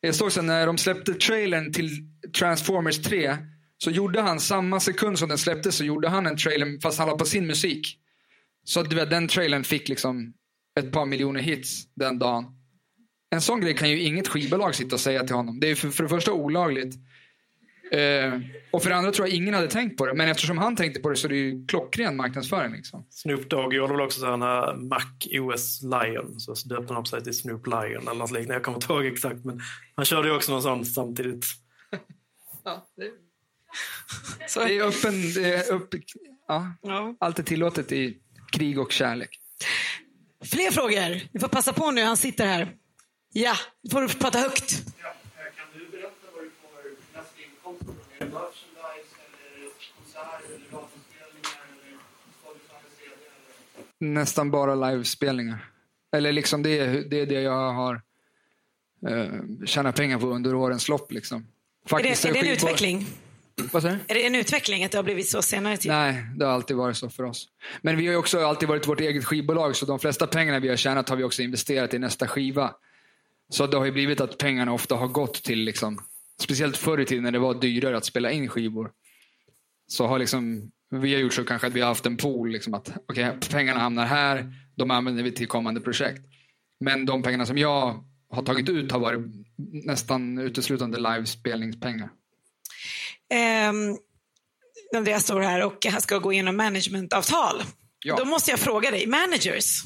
[0.01, 1.89] Jag såg sen när de släppte trailern till
[2.39, 3.37] Transformers 3
[3.83, 7.07] så gjorde han samma sekund som den släpptes så gjorde han en trailer fast han
[7.07, 7.97] la på sin musik.
[8.63, 10.33] Så att du vet, den trailern fick liksom
[10.79, 12.45] ett par miljoner hits den dagen.
[13.29, 15.59] En sån grej kan ju inget skivbolag sitta och säga till honom.
[15.59, 16.95] Det är för, för det första olagligt.
[17.91, 18.39] Eh,
[18.71, 20.13] och för det andra tror jag ingen hade tänkt på det.
[20.13, 22.71] Men eftersom han tänkte på det så är det ju klockren marknadsföring.
[22.71, 23.05] Liksom.
[23.09, 25.01] Snoop Dogg gjorde väl också så här Mac
[25.39, 28.53] OS Lion, så döpte han upp sig till Snoop Lion eller något liknande.
[28.53, 29.61] Jag kommer inte ihåg exakt, men
[29.95, 31.45] han körde ju också någon sån samtidigt.
[34.47, 35.93] Så det är öppen, det är upp,
[36.47, 37.15] ja, Ja.
[37.19, 38.17] allt är tillåtet i
[38.51, 39.39] krig och kärlek.
[40.45, 41.21] Fler frågor?
[41.33, 42.75] Vi får passa på nu, han sitter här.
[43.33, 43.53] Ja,
[43.83, 44.83] nu får du prata högt.
[45.01, 45.13] Ja, eh,
[45.55, 47.95] kan du berätta vad du får mest inkomster från?
[48.19, 49.15] Är det merchandise
[49.55, 51.61] eller konserter eller radiospelningar
[53.99, 54.07] eller?
[54.07, 54.13] Eller?
[54.13, 55.67] Nästan bara livespelningar.
[56.15, 58.01] Eller liksom det är det, är det jag har
[59.09, 61.11] eh, tjäna pengar på under årens lopp.
[61.11, 61.37] Liksom.
[61.37, 61.43] Är
[61.83, 63.07] det, Faktiskt är det en utveckling?
[63.71, 63.99] Vad säger?
[64.07, 65.91] Är det en utveckling att det har blivit så senare tid?
[65.91, 67.47] Nej, det har alltid varit så för oss.
[67.81, 70.75] Men vi har också alltid varit vårt eget skivbolag, så de flesta pengarna vi har
[70.75, 72.73] tjänat har vi också investerat i nästa skiva.
[73.49, 75.99] Så det har ju blivit att pengarna ofta har gått till, liksom,
[76.39, 78.91] speciellt förr i tiden när det var dyrare att spela in skivor.
[79.87, 82.73] Så har liksom, vi har gjort så kanske att vi har haft en pool, liksom
[82.73, 86.21] att okej, pengarna hamnar här, de använder vi till kommande projekt.
[86.79, 89.21] Men de pengarna som jag har tagit ut har varit
[89.85, 92.09] nästan uteslutande livespelningspengar.
[93.31, 93.97] Ehm,
[94.95, 97.63] Andreas står här och han ska gå igenom managementavtal.
[98.05, 98.15] Ja.
[98.15, 99.83] Då måste jag fråga dig, managers.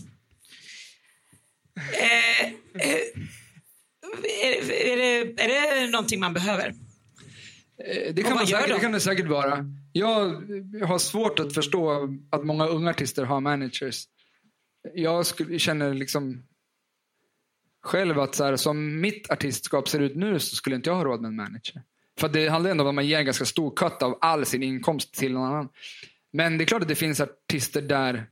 [1.93, 2.99] Eh, eh,
[4.41, 6.67] är, är, det, är det någonting man behöver?
[6.67, 8.73] Eh, Det kan, man säkert, de?
[8.73, 9.65] det kan det säkert vara.
[9.91, 10.29] Jag
[10.85, 14.03] har svårt att förstå att många unga artister har managers.
[14.93, 16.43] Jag skulle, känner liksom
[17.83, 21.03] själv att så här, som mitt artistskap ser ut nu så skulle inte jag ha
[21.03, 21.83] råd med en manager.
[22.19, 24.63] För det handlar ändå om att man ger en ganska stor cut av all sin
[24.63, 25.69] inkomst till någon annan.
[26.33, 28.27] Men det är klart att det finns artister där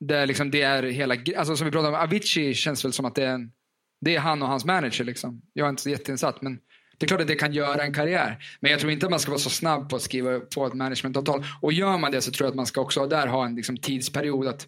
[0.00, 3.14] där liksom det är hela alltså som vi pratade om, Avicii känns väl som att
[3.14, 3.52] det är, en,
[4.00, 5.04] det är han och hans manager.
[5.04, 5.42] Liksom.
[5.52, 6.58] Jag är inte så jätteinsatt, men
[6.98, 8.38] det är klart att det kan göra en karriär.
[8.60, 10.74] Men jag tror inte att man ska vara så snabb på att skriva på ett
[10.74, 11.44] managementavtal.
[11.62, 13.76] Och gör man det så tror jag att man ska också där ha en liksom,
[13.76, 14.46] tidsperiod.
[14.46, 14.66] att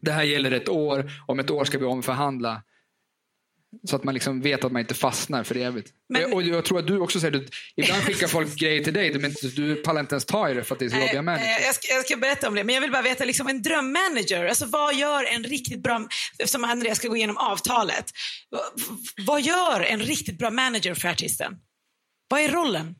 [0.00, 2.62] Det här gäller ett år, om ett år ska vi omförhandla.
[3.88, 5.92] Så att man liksom vet att man inte fastnar för evigt.
[6.08, 7.42] Men- och, och jag tror att du också säger att
[7.76, 10.74] ibland skickar folk grejer till dig, men du pallar inte ens ta i det för
[10.74, 11.48] att det är så jobbiga människor.
[11.48, 14.44] jag, ska, jag ska berätta om det, men jag vill bara veta, liksom, en drömmanager,
[14.46, 16.08] alltså vad gör en riktigt bra,
[16.38, 18.10] eftersom Andreas ska gå igenom avtalet,
[18.50, 18.62] vad,
[19.26, 21.56] vad gör en riktigt bra manager för artisten?
[22.28, 22.94] Vad är rollen?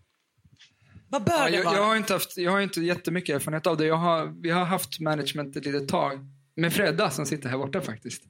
[1.08, 1.76] Vad bör Ja, det jag, vara?
[1.76, 3.86] jag, har inte haft, jag har inte jättemycket erfarenhet av det.
[3.86, 6.18] Jag har, vi har haft management ett litet tag.
[6.56, 8.22] Med Fredda som sitter här borta faktiskt.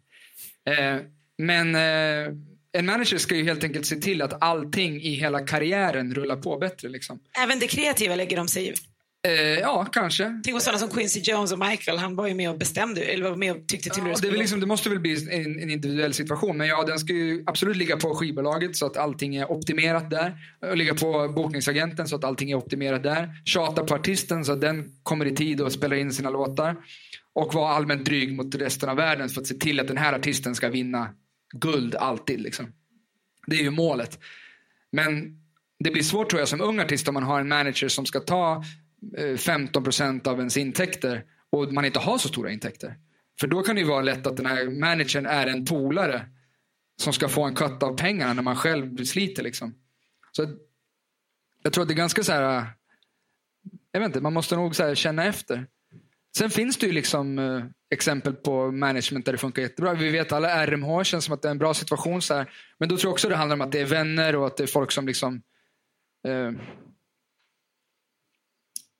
[0.68, 0.96] Eh,
[1.38, 2.34] men eh,
[2.72, 6.58] en manager ska ju helt enkelt se till att allting i hela karriären rullar på
[6.58, 6.88] bättre.
[6.88, 7.18] Liksom.
[7.42, 8.74] Även det kreativa lägger de sig i.
[9.26, 10.40] Eh, ja, kanske.
[10.44, 13.30] Tänk på sådana som Quincy Jones och Michael, han var ju med och bestämde, eller
[13.30, 15.70] var med och tyckte till Ja, det det, liksom, det måste väl bli en, en
[15.70, 16.56] individuell situation.
[16.56, 20.34] Men ja, den ska ju absolut ligga på skivbolaget så att allting är optimerat där.
[20.70, 23.30] Och ligga på bokningsagenten så att allting är optimerat där.
[23.44, 26.76] Tjata på artisten så att den kommer i tid och spelar in sina låtar.
[27.34, 30.12] Och vara allmänt dryg mot resten av världen för att se till att den här
[30.12, 31.08] artisten ska vinna
[31.52, 32.40] guld alltid.
[32.40, 32.72] Liksom.
[33.46, 34.18] Det är ju målet.
[34.92, 35.40] Men
[35.78, 38.20] det blir svårt tror jag som ung artist om man har en manager som ska
[38.20, 38.64] ta
[39.16, 42.96] eh, 15% av ens intäkter och man inte har så stora intäkter.
[43.40, 46.28] För då kan det ju vara lätt att den här managern är en polare
[47.02, 49.42] som ska få en cut av pengarna när man själv sliter.
[49.42, 49.74] Liksom.
[50.32, 50.56] Så
[51.62, 52.64] jag tror att det är ganska så här, eh,
[53.92, 55.66] jag vet inte, man måste nog så här känna efter.
[56.36, 59.94] Sen finns det ju liksom eh, exempel på management där det funkar jättebra.
[59.94, 62.22] Vi vet alla RMH känns som att det är en bra situation.
[62.22, 62.50] Så här.
[62.78, 64.62] Men då tror jag också det handlar om att det är vänner och att det
[64.62, 65.42] är folk som liksom
[66.28, 66.52] eh,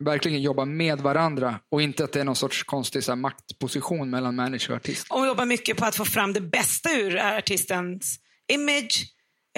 [0.04, 4.10] verkligen jobbar med varandra och inte att det är någon sorts konstig så här, maktposition
[4.10, 5.06] mellan manager och artist.
[5.10, 8.18] Och jobbar mycket på att få fram det bästa ur artistens
[8.52, 9.04] image,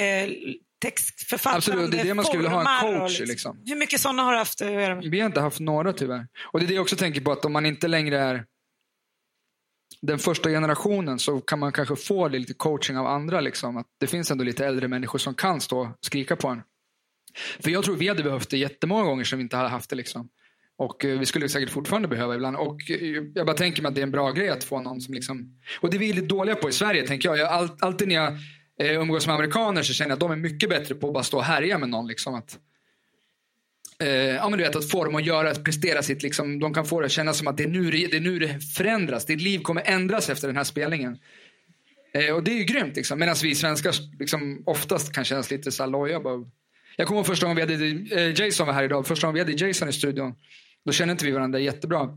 [0.00, 0.30] eh,
[0.82, 3.62] textförfattande, Absolut, det är det man skulle vilja ha, en coach, liksom.
[3.64, 4.60] Hur mycket sådana har du haft?
[5.10, 6.26] Vi har inte haft några tyvärr.
[6.52, 8.44] Och det är det jag också tänker på att om man inte längre är
[10.02, 13.40] den första generationen så kan man kanske få lite coaching av andra.
[13.40, 13.76] Liksom.
[13.76, 16.62] Att det finns ändå lite äldre människor som kan stå och skrika på en.
[17.60, 19.96] För jag tror vi hade behövt det jättemånga gånger som vi inte hade haft det.
[19.96, 20.28] Liksom.
[20.78, 22.56] Och eh, vi skulle säkert fortfarande behöva ibland.
[22.56, 25.00] Och eh, jag bara tänker mig att det är en bra grej att få någon
[25.00, 25.60] som liksom...
[25.80, 27.38] Och det är vi lite dåliga på i Sverige tänker jag.
[27.38, 28.32] jag all, alltid när jag
[28.80, 31.24] eh, umgås med amerikaner så känner jag att de är mycket bättre på att bara
[31.24, 32.06] stå och härja med någon.
[32.06, 32.34] Liksom.
[32.34, 32.58] Att,
[34.02, 36.74] eh, ja, men du vet, att få dem att göra, att prestera sitt, liksom, de
[36.74, 39.24] kan få det att kännas som att det är, nu, det är nu det förändras.
[39.24, 41.18] Ditt liv kommer ändras efter den här spelningen.
[42.12, 42.96] Eh, och det är ju grymt.
[42.96, 43.18] Liksom.
[43.18, 46.20] Medan vi svenskar liksom, oftast kan kännas lite så här loja.
[46.20, 46.44] Bara.
[46.96, 49.52] Jag kommer ihåg första gången vi hade, eh, Jason var här idag, första gången vi
[49.52, 50.34] hade Jason i studion.
[50.84, 52.08] Då kände inte vi varandra jättebra.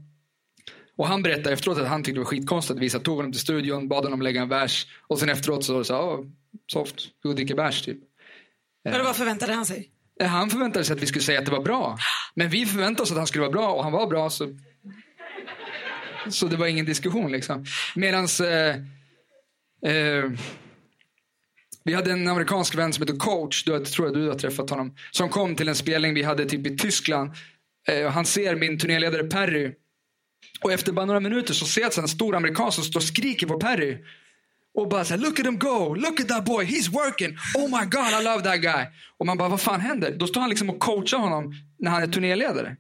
[0.96, 3.42] Och han berättade efteråt att han tyckte det var skitkonstigt att vi tog honom till
[3.42, 4.88] studion, bad honom lägga en vers.
[5.08, 6.36] Och sen efteråt så sa han,
[6.68, 7.98] soft, gå och dricka bärs typ.
[8.86, 9.90] Eller vad förväntade han sig?
[10.22, 11.98] Eh, han förväntade sig att vi skulle säga att det var bra.
[12.36, 14.30] Men vi förväntade oss att han skulle vara bra och han var bra.
[14.30, 14.58] Så,
[16.30, 17.32] så det var ingen diskussion.
[17.32, 17.66] liksom.
[17.96, 18.76] Medan eh,
[19.92, 20.32] eh,
[21.84, 23.64] vi hade en amerikansk vän som heter Coach.
[23.64, 24.96] Du, tror jag du har träffat honom.
[25.12, 27.32] Som kom till en spelning vi hade typ i Tyskland.
[27.88, 29.74] Eh, han ser min turnéledare Perry.
[30.62, 33.04] Och efter bara några minuter så ser jag att en stor amerikan som står och
[33.04, 33.98] skriker på Perry.
[34.74, 37.80] Och bara så här, look at him go, look at that boy, he's working, oh
[37.80, 38.86] my god I love that guy.
[39.18, 40.16] Och man bara, vad fan händer?
[40.20, 42.76] Då står han liksom och coachar honom när han är turnéledare.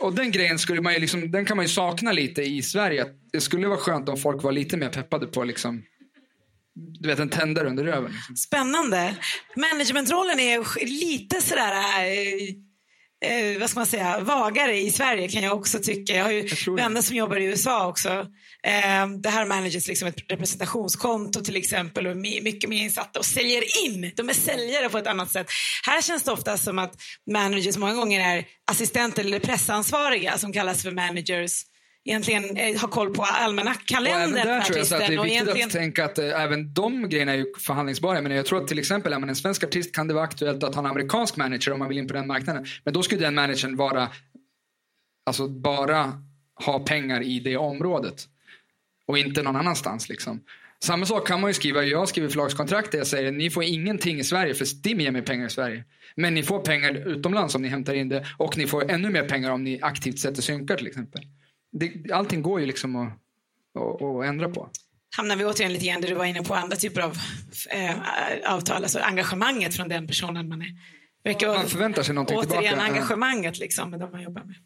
[0.00, 3.06] Och den grejen skulle man ju liksom, den kan man ju sakna lite i Sverige.
[3.32, 5.82] Det skulle vara skönt om folk var lite mer peppade på liksom
[7.00, 8.12] du vet, en tändare under röven.
[8.12, 8.36] Liksom.
[8.36, 9.14] Spännande.
[9.56, 12.54] Managementrollen är lite sådär, eh,
[13.24, 16.14] eh, vad ska man säga, vagare i Sverige kan jag också tycka.
[16.16, 18.08] Jag har ju vänner som jobbar i USA också.
[18.66, 23.24] Eh, det här manages liksom ett representationskonto till exempel och my- mycket mer insatta och
[23.24, 24.12] säljer in.
[24.16, 25.46] De är säljare på ett annat sätt.
[25.86, 26.94] Här känns det ofta som att
[27.30, 31.62] managers många gånger är assistenter eller pressansvariga som kallas för managers.
[32.08, 35.32] Egentligen eh, har koll på Och även almanackkalendern där tror jag att det är viktigt
[35.32, 35.66] egentligen...
[35.66, 38.20] att tänka att eh, även de grejerna är ju förhandlingsbara.
[38.20, 40.62] Men jag tror att till exempel är man en svensk artist kan det vara aktuellt
[40.62, 42.66] att ha en amerikansk manager om man vill in på den marknaden.
[42.84, 44.08] Men då skulle den managern vara,
[45.26, 46.22] alltså bara
[46.64, 48.28] ha pengar i det området.
[49.06, 50.40] Och inte någon annanstans liksom.
[50.80, 54.18] Samma sak kan man ju skriva, jag skriver förlagskontrakt där jag säger ni får ingenting
[54.18, 55.84] i Sverige för Stim ger mig pengar i Sverige.
[56.14, 59.28] Men ni får pengar utomlands om ni hämtar in det och ni får ännu mer
[59.28, 61.22] pengar om ni aktivt sätter synkar till exempel.
[61.72, 63.12] Det, allting går ju liksom att,
[63.78, 64.70] att, att ändra på.
[65.16, 67.18] hamnar vi återigen lite grann där du var inne på andra typer av
[67.70, 67.94] eh,
[68.54, 70.68] avtal, alltså engagemanget från den personen man är.
[71.24, 72.76] Verkar Man förväntar sig någonting återigen tillbaka.
[72.76, 72.94] Ja.
[72.94, 74.56] engagemanget liksom med de man jobbar med.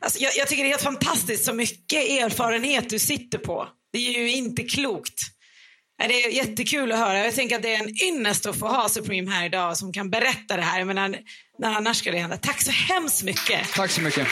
[0.00, 3.68] Alltså, jag, jag tycker det är helt fantastiskt så mycket erfarenhet du sitter på.
[3.92, 5.20] Det är ju inte klokt.
[5.98, 7.18] Det är jättekul att höra.
[7.24, 10.10] Jag tänker att det är en ynnest att få ha Supreme här idag som kan
[10.10, 10.78] berätta det här.
[10.78, 11.16] Jag menar,
[11.58, 12.36] när annars ska det hända.
[12.36, 13.72] Tack så hemskt mycket.
[13.72, 14.28] Tack så mycket.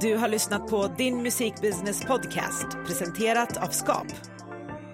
[0.00, 4.06] Du har lyssnat på Din Musikbusiness Podcast presenterat av Skap.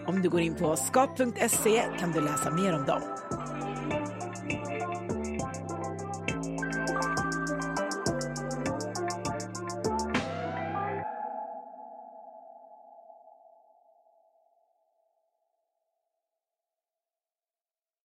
[0.07, 3.03] Om du går in på skap.se kan du läsa mer om dem.